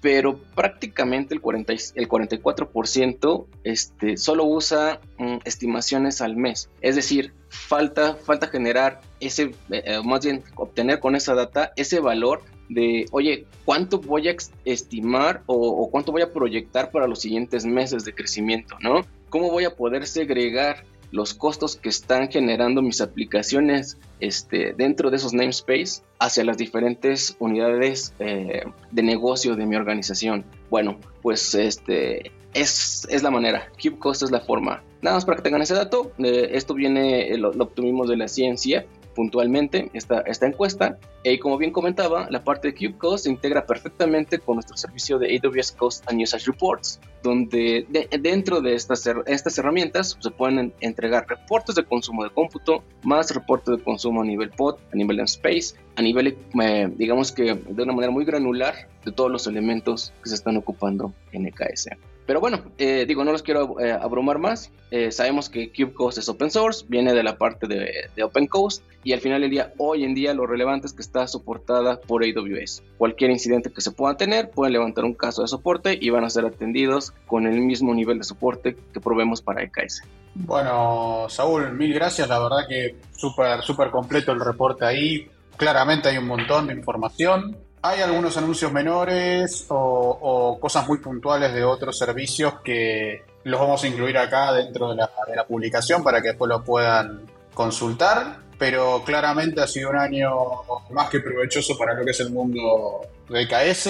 pero 0.00 0.38
prácticamente 0.54 1.34
el, 1.34 1.40
40, 1.40 1.72
el 1.72 2.08
44% 2.08 3.46
este, 3.64 4.16
solo 4.16 4.44
usa 4.44 5.00
mm, 5.18 5.38
estimaciones 5.44 6.20
al 6.20 6.36
mes. 6.36 6.70
Es 6.80 6.96
decir, 6.96 7.32
falta, 7.48 8.14
falta 8.14 8.46
generar 8.46 9.00
ese, 9.20 9.54
eh, 9.70 10.00
más 10.02 10.24
bien 10.24 10.42
obtener 10.56 11.00
con 11.00 11.16
esa 11.16 11.34
data 11.34 11.72
ese 11.76 12.00
valor 12.00 12.42
de, 12.70 13.06
oye, 13.10 13.46
¿cuánto 13.64 13.98
voy 13.98 14.28
a 14.28 14.36
estimar 14.64 15.42
o, 15.46 15.90
cuánto 15.90 16.12
voy 16.12 16.22
a 16.22 16.32
proyectar 16.32 16.90
para 16.90 17.06
los 17.06 17.20
siguientes 17.20 17.66
meses 17.66 18.04
de 18.04 18.14
crecimiento, 18.14 18.76
¿no? 18.80 19.04
¿Cómo 19.28 19.50
voy 19.50 19.64
a 19.64 19.74
poder 19.74 20.06
segregar 20.06 20.84
los 21.10 21.34
costos 21.34 21.76
que 21.76 21.88
están 21.88 22.30
generando 22.30 22.82
mis 22.82 23.00
aplicaciones 23.00 23.98
este, 24.20 24.74
dentro 24.74 25.10
de 25.10 25.16
esos 25.16 25.32
namespace 25.32 26.02
hacia 26.18 26.44
las 26.44 26.56
diferentes 26.56 27.36
unidades 27.38 28.14
eh, 28.18 28.64
de 28.90 29.02
negocio 29.02 29.56
de 29.56 29.66
mi 29.66 29.76
organización. 29.76 30.44
Bueno, 30.70 30.98
pues 31.22 31.54
este 31.54 32.32
es, 32.54 33.06
es 33.10 33.22
la 33.22 33.30
manera. 33.30 33.68
KubeCost 33.82 34.22
es 34.22 34.30
la 34.30 34.40
forma. 34.40 34.82
Nada 35.02 35.16
más 35.16 35.24
para 35.24 35.38
que 35.38 35.42
tengan 35.42 35.62
ese 35.62 35.74
dato. 35.74 36.12
Eh, 36.18 36.50
esto 36.52 36.74
viene, 36.74 37.36
lo, 37.38 37.52
lo, 37.52 37.64
obtuvimos 37.64 38.08
de 38.08 38.16
la 38.16 38.26
CNCF 38.26 38.99
puntualmente 39.20 39.90
esta, 39.92 40.20
esta 40.20 40.46
encuesta. 40.46 40.96
Y 41.24 41.38
como 41.38 41.58
bien 41.58 41.72
comentaba, 41.72 42.26
la 42.30 42.42
parte 42.42 42.68
de 42.68 42.74
KubeCost 42.74 43.24
se 43.24 43.30
integra 43.30 43.66
perfectamente 43.66 44.38
con 44.38 44.54
nuestro 44.54 44.78
servicio 44.78 45.18
de 45.18 45.38
AWS 45.44 45.72
Cost 45.72 46.10
and 46.10 46.22
Usage 46.22 46.46
Reports, 46.46 46.98
donde 47.22 47.86
dentro 48.18 48.62
de 48.62 48.74
estas, 48.74 49.06
estas 49.26 49.58
herramientas 49.58 50.16
se 50.18 50.30
pueden 50.30 50.72
entregar 50.80 51.26
reportes 51.28 51.74
de 51.74 51.84
consumo 51.84 52.24
de 52.24 52.30
cómputo, 52.30 52.82
más 53.02 53.30
reportes 53.34 53.76
de 53.76 53.84
consumo 53.84 54.22
a 54.22 54.24
nivel 54.24 54.48
pod, 54.48 54.76
a 54.90 54.96
nivel 54.96 55.20
space, 55.20 55.74
a 55.96 56.00
nivel, 56.00 56.38
eh, 56.62 56.90
digamos 56.96 57.30
que 57.30 57.56
de 57.56 57.82
una 57.82 57.92
manera 57.92 58.10
muy 58.10 58.24
granular 58.24 58.88
de 59.04 59.12
todos 59.12 59.30
los 59.30 59.46
elementos 59.46 60.14
que 60.22 60.30
se 60.30 60.34
están 60.36 60.56
ocupando 60.56 61.12
en 61.32 61.46
EKS. 61.46 61.90
Pero 62.30 62.38
bueno, 62.38 62.62
eh, 62.78 63.06
digo, 63.08 63.24
no 63.24 63.32
los 63.32 63.42
quiero 63.42 63.80
eh, 63.80 63.90
abrumar 63.90 64.38
más. 64.38 64.70
Eh, 64.92 65.10
sabemos 65.10 65.48
que 65.48 65.72
KubeCost 65.72 66.18
es 66.18 66.28
open 66.28 66.48
source, 66.48 66.84
viene 66.86 67.12
de 67.12 67.24
la 67.24 67.36
parte 67.36 67.66
de, 67.66 68.08
de 68.14 68.22
OpenCoast 68.22 68.84
y 69.02 69.14
al 69.14 69.20
final 69.20 69.40
del 69.40 69.50
día, 69.50 69.72
hoy 69.78 70.04
en 70.04 70.14
día, 70.14 70.32
lo 70.32 70.46
relevante 70.46 70.86
es 70.86 70.92
que 70.92 71.02
está 71.02 71.26
soportada 71.26 72.00
por 72.00 72.22
AWS. 72.22 72.84
Cualquier 72.98 73.32
incidente 73.32 73.72
que 73.72 73.80
se 73.80 73.90
pueda 73.90 74.16
tener, 74.16 74.48
pueden 74.48 74.74
levantar 74.74 75.04
un 75.06 75.14
caso 75.14 75.42
de 75.42 75.48
soporte 75.48 75.98
y 76.00 76.08
van 76.10 76.22
a 76.22 76.30
ser 76.30 76.44
atendidos 76.44 77.12
con 77.26 77.48
el 77.48 77.58
mismo 77.62 77.92
nivel 77.94 78.18
de 78.18 78.22
soporte 78.22 78.76
que 78.92 79.00
probemos 79.00 79.42
para 79.42 79.64
EKS. 79.64 80.04
Bueno, 80.36 81.26
Saúl, 81.28 81.72
mil 81.72 81.92
gracias. 81.92 82.28
La 82.28 82.38
verdad 82.38 82.68
que 82.68 82.94
súper, 83.10 83.60
súper 83.62 83.90
completo 83.90 84.30
el 84.30 84.38
reporte 84.38 84.84
ahí. 84.84 85.28
Claramente 85.56 86.10
hay 86.10 86.18
un 86.18 86.28
montón 86.28 86.68
de 86.68 86.74
información. 86.74 87.56
Hay 87.82 88.02
algunos 88.02 88.36
anuncios 88.36 88.70
menores 88.72 89.64
o, 89.68 90.58
cosas 90.60 90.86
muy 90.86 90.98
puntuales 90.98 91.52
de 91.54 91.64
otros 91.64 91.96
servicios 91.96 92.54
que 92.62 93.24
los 93.44 93.58
vamos 93.58 93.82
a 93.82 93.88
incluir 93.88 94.18
acá 94.18 94.52
dentro 94.52 94.90
de 94.90 94.96
la, 94.96 95.46
publicación 95.48 96.02
para 96.02 96.20
que 96.20 96.28
después 96.28 96.48
lo 96.48 96.62
puedan 96.62 97.22
consultar. 97.54 98.38
Pero 98.58 99.02
claramente 99.02 99.62
ha 99.62 99.66
sido 99.66 99.88
un 99.88 99.96
año 99.96 100.30
más 100.90 101.08
que 101.08 101.20
provechoso 101.20 101.78
para 101.78 101.94
lo 101.94 102.04
que 102.04 102.10
es 102.10 102.20
el 102.20 102.30
mundo 102.30 103.00
de 103.30 103.48
KS. 103.48 103.88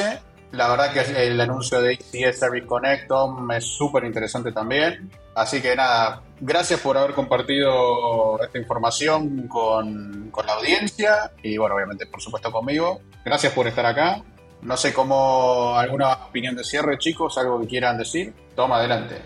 La 0.52 0.68
verdad 0.68 0.92
que 0.92 1.26
el 1.26 1.40
anuncio 1.40 1.80
de 1.80 1.94
ACS 1.94 2.38
Service 2.38 2.66
Connect 2.66 3.10
es 3.56 3.64
súper 3.64 4.04
interesante 4.04 4.50
también. 4.50 5.10
Así 5.34 5.62
que 5.62 5.76
nada, 5.76 6.22
gracias 6.40 6.80
por 6.80 6.98
haber 6.98 7.14
compartido 7.14 8.42
esta 8.42 8.58
información 8.58 9.46
con, 9.46 10.28
con, 10.32 10.46
la 10.46 10.54
audiencia 10.54 11.30
y 11.42 11.56
bueno, 11.56 11.76
obviamente 11.76 12.06
por 12.06 12.20
supuesto 12.20 12.50
conmigo. 12.50 13.00
Gracias 13.24 13.52
por 13.52 13.68
estar 13.68 13.86
acá. 13.86 14.22
No 14.62 14.76
sé 14.76 14.92
cómo, 14.92 15.76
alguna 15.76 16.12
opinión 16.14 16.56
de 16.56 16.64
cierre 16.64 16.98
chicos, 16.98 17.38
algo 17.38 17.60
que 17.60 17.68
quieran 17.68 17.96
decir. 17.96 18.34
Toma, 18.56 18.78
adelante. 18.78 19.16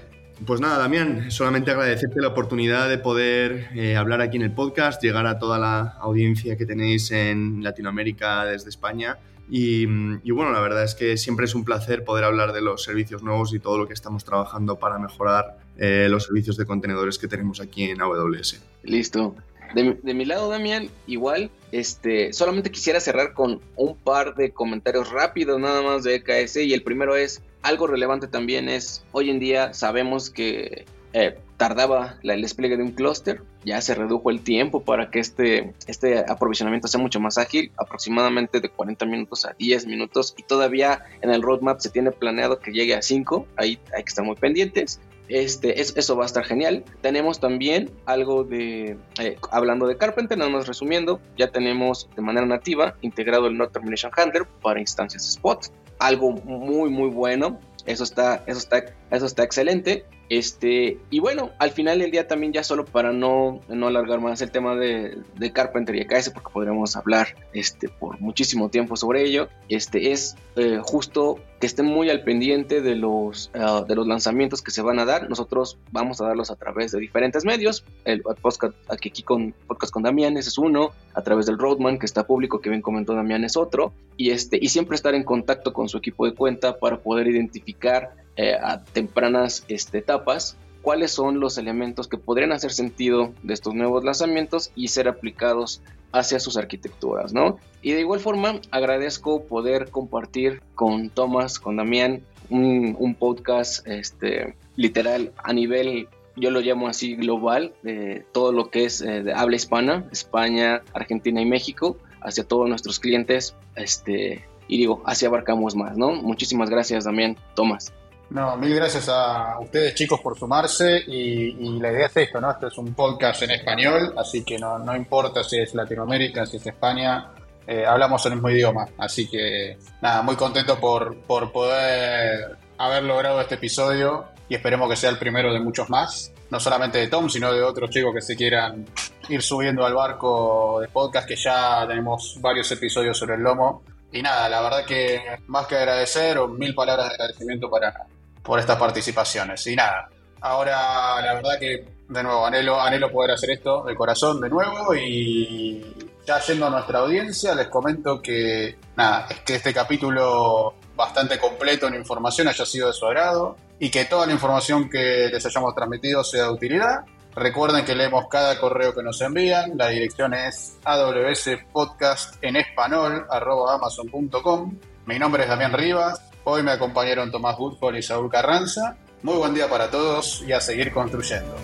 Pues 0.47 0.61
nada, 0.61 0.79
Damián, 0.79 1.31
solamente 1.31 1.71
agradecerte 1.71 2.21
la 2.21 2.29
oportunidad 2.29 2.89
de 2.89 2.99
poder 2.99 3.71
eh, 3.75 3.97
hablar 3.97 4.21
aquí 4.21 4.37
en 4.37 4.43
el 4.43 4.53
podcast, 4.53 5.03
llegar 5.03 5.27
a 5.27 5.39
toda 5.39 5.59
la 5.59 5.97
audiencia 6.01 6.57
que 6.57 6.67
tenéis 6.67 7.11
en 7.13 7.63
Latinoamérica 7.63 8.45
desde 8.45 8.69
España 8.69 9.17
y, 9.49 9.87
bueno, 10.31 10.53
la 10.53 10.61
verdad 10.61 10.85
es 10.85 10.95
que 10.95 11.17
siempre 11.17 11.45
es 11.45 11.55
un 11.55 11.65
placer 11.65 12.05
poder 12.05 12.25
hablar 12.25 12.53
de 12.53 12.61
los 12.61 12.83
servicios 12.83 13.23
nuevos 13.23 13.53
y 13.55 13.59
todo 13.59 13.79
lo 13.79 13.87
que 13.87 13.93
estamos 13.93 14.25
trabajando 14.25 14.79
para 14.79 14.99
mejorar 14.99 15.59
eh, 15.77 16.07
los 16.11 16.25
servicios 16.25 16.57
de 16.57 16.65
contenedores 16.65 17.19
que 17.19 17.29
tenemos 17.29 17.61
aquí 17.61 17.85
en 17.85 18.01
AWS. 18.01 18.63
Listo. 18.83 19.35
De, 19.75 20.15
mi 20.15 20.25
lado, 20.25 20.49
Damián, 20.49 20.89
igual, 21.09 21.51
este, 21.73 22.33
solamente 22.33 22.71
quisiera 22.71 23.01
cerrar 23.01 23.33
con 23.35 23.61
un 23.75 23.97
par 23.97 24.37
de 24.37 24.53
comentarios 24.53 25.11
rápidos 25.11 25.59
nada 25.59 25.83
más 25.83 26.05
de 26.05 26.15
EKS 26.15 26.59
y 26.59 26.75
el 26.75 26.83
primero 26.83 27.17
es, 27.17 27.43
algo 27.63 27.89
relevante 27.89 28.29
también 28.29 28.69
es, 28.69 29.05
hoy 29.11 29.31
en 29.31 29.41
día 29.41 29.75
sabemos 29.75 30.31
que 30.31 30.85
eh, 31.13 31.39
tardaba 31.57 32.17
el 32.23 32.43
despliegue 32.43 32.77
de 32.77 32.83
un 32.83 32.93
clúster, 32.93 33.43
ya 33.65 33.81
se 33.81 33.95
redujo 33.95 34.31
el 34.31 34.43
tiempo 34.43 34.83
para 34.83 35.11
que 35.11 35.21
este, 35.21 35.73
este 35.87 36.19
aprovisionamiento 36.19 36.89
sea 36.89 37.01
mucho 37.01 37.21
más 37.21 37.39
ágil, 37.39 37.71
aproximadamente 37.77 38.61
de 38.61 38.69
40 38.69 39.07
minutos 39.07 39.45
a 39.45 39.55
10 39.59 39.87
minutos 39.87 40.35
y 40.37 40.43
todavía 40.43 41.05
en 41.23 41.31
el 41.31 41.43
roadmap 41.43 41.81
se 41.81 41.91
tiene 41.91 42.11
planeado 42.11 42.59
que 42.59 42.73
llegue 42.73 42.95
a 42.95 43.03
5, 43.03 43.47
ahí 43.57 43.79
hay 43.95 44.03
que 44.03 44.09
estar 44.09 44.25
muy 44.25 44.37
pendientes. 44.37 45.01
Este, 45.29 45.81
eso 45.81 46.17
va 46.17 46.25
a 46.25 46.27
estar 46.27 46.45
genial. 46.45 46.85
Tenemos 47.01 47.41
también 47.41 47.91
algo 48.05 48.45
de, 48.45 48.99
eh, 49.19 49.37
hablando 49.51 49.87
de 49.87 49.97
Carpenter, 49.97 50.37
nada 50.37 50.51
más 50.51 50.67
resumiendo, 50.67 51.21
ya 51.39 51.51
tenemos 51.51 52.11
de 52.15 52.21
manera 52.21 52.47
nativa 52.47 52.97
integrado 53.01 53.47
el 53.47 53.57
Not 53.57 53.73
Termination 53.73 54.13
Handler 54.15 54.47
para 54.63 54.81
instancias 54.81 55.27
Spot. 55.29 55.67
Algo 55.99 56.33
muy, 56.33 56.91
muy 56.91 57.09
bueno. 57.09 57.59
Eso 57.87 58.05
está, 58.05 58.43
eso 58.47 58.59
está, 58.59 58.85
eso 59.11 59.27
está 59.27 59.45
excelente. 59.45 60.05
Este, 60.29 60.99
y 61.11 61.21
bueno, 61.21 61.51
al 61.59 61.71
final 61.71 61.99
del 61.99 62.11
día 62.11 62.27
también 62.27 62.53
ya 62.53 62.65
solo 62.65 62.85
para 62.85 63.13
no, 63.13 63.61
no 63.69 63.87
alargar 63.89 64.21
más 64.21 64.41
el 64.41 64.51
tema 64.51 64.75
de, 64.75 65.19
de 65.37 65.53
Carpenter 65.53 65.95
y 65.97 66.03
AKS, 66.03 66.31
porque 66.31 66.51
podremos 66.53 66.97
hablar 66.97 67.29
este, 67.53 67.89
por 67.89 68.21
muchísimo 68.21 68.69
tiempo 68.71 68.97
sobre 68.97 69.23
ello, 69.23 69.49
este, 69.69 70.13
es 70.13 70.37
eh, 70.57 70.81
justo 70.83 71.41
que 71.61 71.67
estén 71.67 71.87
muy 71.87 72.11
al 72.11 72.23
pendiente 72.23 72.81
de 72.81 72.95
los, 72.95 73.51
ah, 73.55 73.85
de 73.87 73.95
los 73.95 74.07
lanzamientos 74.07 74.63
que 74.63 74.71
se 74.71 74.83
van 74.83 74.99
a 74.99 75.05
dar. 75.05 75.29
Nosotros 75.29 75.79
vamos 75.93 76.21
a 76.21 76.27
darlos 76.27 76.51
a 76.51 76.57
través 76.57 76.93
de 76.93 77.01
diferentes 77.01 77.45
medios. 77.45 77.85
El 78.05 78.23
podcast 78.23 78.75
aquí, 78.89 79.09
aquí 79.09 79.23
con 79.23 79.55
podcast 79.67 79.93
con 79.93 80.03
Damián 80.03 80.37
ese 80.37 80.49
es 80.49 80.59
uno, 80.59 80.93
a 81.15 81.23
través 81.23 81.47
del 81.47 81.59
Roadman 81.59 81.99
que 81.99 82.07
está 82.07 82.27
público, 82.27 82.61
que 82.61 82.71
bien 82.71 82.83
comentó 82.83 83.15
Damián 83.15 83.45
es 83.45 83.57
otro, 83.57 83.93
y, 84.17 84.31
este, 84.31 84.59
y 84.61 84.69
siempre 84.69 84.97
estar 84.97 85.15
en 85.15 85.25
contacto 85.25 85.73
con 85.73 85.89
su 85.89 85.99
equipo 85.99 86.27
de 86.27 86.35
cuenta 86.35 86.79
para 86.79 86.99
poder 86.99 87.29
identificar 87.29 88.13
eh, 88.37 88.55
a 88.55 88.83
tempranas 88.85 89.65
este, 89.69 89.99
etapas 89.99 90.57
cuáles 90.83 91.13
son 91.13 91.41
los 91.41 91.57
elementos 91.57 92.09
que 92.09 92.19
podrían 92.19 92.53
hacer 92.53 92.71
sentido 92.71 93.33
de 93.43 93.55
estos 93.55 93.75
nuevos 93.75 94.05
lanzamientos 94.05 94.71
y 94.77 94.89
ser 94.89 95.09
aplicados 95.09 95.81
hacia 96.13 96.39
sus 96.39 96.57
arquitecturas, 96.57 97.33
¿no? 97.33 97.59
Y 97.81 97.93
de 97.93 98.01
igual 98.01 98.21
forma 98.21 98.61
agradezco 98.71 99.45
poder 99.45 99.91
compartir 99.91 100.63
con 100.75 101.09
Tomás, 101.09 101.59
con 101.59 101.77
Damián, 101.77 102.23
un, 102.51 103.17
podcast 103.19 103.87
este, 103.87 104.55
literal 104.77 105.33
a 105.43 105.53
nivel, 105.53 106.09
yo 106.37 106.51
lo 106.51 106.61
llamo 106.61 106.89
así 106.89 107.15
global, 107.17 107.73
de 107.83 108.25
todo 108.33 108.53
lo 108.53 108.71
que 108.71 108.85
es 108.85 109.01
eh, 109.01 109.23
de 109.23 109.33
habla 109.33 109.57
hispana, 109.57 110.05
España, 110.11 110.83
Argentina 110.93 111.41
y 111.41 111.47
México, 111.47 111.97
hacia 112.21 112.45
todos 112.45 112.69
nuestros 112.69 112.99
clientes, 112.99 113.55
este, 113.77 114.45
y 114.67 114.79
digo, 114.79 115.03
así 115.07 115.27
abarcamos 115.27 115.77
más, 115.77 115.97
¿no? 115.97 116.13
Muchísimas 116.13 116.71
gracias, 116.71 117.05
Damián, 117.05 117.37
Tomás. 117.55 117.93
No, 118.31 118.57
mil 118.57 118.75
gracias 118.75 119.09
a 119.09 119.59
ustedes 119.61 119.95
chicos 119.95 120.21
por 120.21 120.37
sumarse 120.37 121.03
y, 121.07 121.79
la 121.79 121.93
idea 121.93 122.07
es 122.07 122.17
esto, 122.17 122.41
¿no? 122.41 122.51
Este 122.51 122.67
es 122.67 122.79
un 122.79 122.95
podcast 122.95 123.43
en 123.43 123.51
español, 123.53 124.15
así 124.17 124.43
que 124.43 124.59
no, 124.59 124.79
no 124.79 124.97
importa 124.97 125.45
si 125.45 125.59
es 125.59 125.75
Latinoamérica, 125.75 126.47
si 126.47 126.57
es 126.57 126.67
España, 126.67 127.29
eh, 127.67 127.85
hablamos 127.87 128.25
el 128.27 128.33
mismo 128.33 128.51
idioma, 128.51 128.89
así 128.99 129.29
que 129.29 129.79
nada, 130.01 130.23
muy 130.23 130.37
contento 130.37 130.81
por, 130.81 131.17
por 131.19 131.53
poder 131.53 132.57
haber 132.79 133.05
logrado 133.05 133.41
este 133.41 133.55
episodio 133.55 134.25
y 134.49 134.55
esperemos 134.55 134.89
que 134.89 134.97
sea 134.97 135.11
el 135.11 135.19
primero 135.19 135.53
de 135.53 135.61
muchos 135.61 135.89
más, 135.89 136.33
no 136.51 136.61
solamente 136.61 136.99
de 136.99 137.09
Tom, 137.09 137.29
sino 137.29 137.53
de 137.53 137.63
otros 137.63 137.91
chicos 137.91 138.15
que 138.15 138.21
se 138.21 138.37
quieran 138.37 138.87
ir 139.29 139.43
subiendo 139.43 139.85
al 139.87 139.95
barco 139.95 140.81
de 140.81 140.89
podcast, 140.89 141.27
que 141.27 141.37
ya 141.37 141.87
tenemos 141.89 142.37
varios 142.41 142.71
episodios 142.71 143.17
sobre 143.17 143.37
el 143.37 143.41
lomo. 143.41 143.83
Y 144.13 144.23
nada, 144.23 144.49
la 144.49 144.61
verdad 144.61 144.85
que 144.85 145.23
más 145.47 145.67
que 145.67 145.77
agradecer, 145.77 146.39
o 146.39 146.49
mil 146.49 146.75
palabras 146.75 147.09
de 147.09 147.15
agradecimiento 147.15 147.69
para, 147.71 148.07
por 148.43 148.61
estas 148.61 148.77
participaciones. 148.77 149.67
Y 149.67 149.75
nada, 149.75 150.09
ahora 150.41 151.21
la 151.23 151.35
verdad 151.35 151.59
que 151.59 151.95
de 152.09 152.23
nuevo 152.23 152.47
anhelo, 152.47 152.81
anhelo 152.81 153.11
poder 153.11 153.33
hacer 153.33 153.51
esto 153.51 153.83
de 153.85 153.95
corazón 153.95 154.41
de 154.41 154.51
nuevo 154.51 154.95
y 154.95 155.83
ya 156.27 156.39
yendo 156.41 156.67
a 156.67 156.71
nuestra 156.71 157.01
audiencia 157.01 157.55
les 157.55 157.69
comento 157.69 158.21
que 158.21 158.77
nada, 158.95 159.27
es 159.31 159.41
que 159.41 159.55
este 159.57 159.73
capítulo 159.73 160.75
bastante 160.95 161.39
completo 161.39 161.89
en 161.89 161.95
información 161.95 162.49
haya 162.49 162.67
sido 162.67 162.89
de 162.89 162.93
su 162.93 163.07
agrado 163.07 163.57
y 163.79 163.91
que 163.91 164.05
toda 164.05 164.27
la 164.27 164.33
información 164.33 164.89
que 164.89 165.29
les 165.33 165.45
hayamos 165.45 165.75
transmitido 165.75 166.23
sea 166.25 166.45
de 166.45 166.51
utilidad. 166.51 167.05
Recuerden 167.35 167.85
que 167.85 167.97
leemos 167.97 168.27
cada 168.31 168.59
correo 168.61 168.95
que 168.95 169.03
nos 169.03 169.21
envían. 169.21 169.77
La 169.77 169.89
dirección 169.89 170.35
es 170.35 170.79
awspodcast 170.85 172.37
en 172.43 172.57
español 172.57 173.27
amazon.com. 173.29 174.79
Mi 175.07 175.19
nombre 175.19 175.43
es 175.43 175.49
Damián 175.49 175.73
Rivas. 175.73 176.21
Hoy 176.45 176.63
me 176.63 176.71
acompañaron 176.71 177.33
Tomás 177.33 177.59
Woodfall 177.59 177.97
y 177.97 178.03
Saúl 178.03 178.31
Carranza. 178.31 178.97
Muy 179.23 179.37
buen 179.37 179.55
día 179.55 179.69
para 179.69 179.91
todos 179.91 180.45
y 180.47 180.53
a 180.53 180.61
seguir 180.61 180.93
construyendo. 180.93 181.57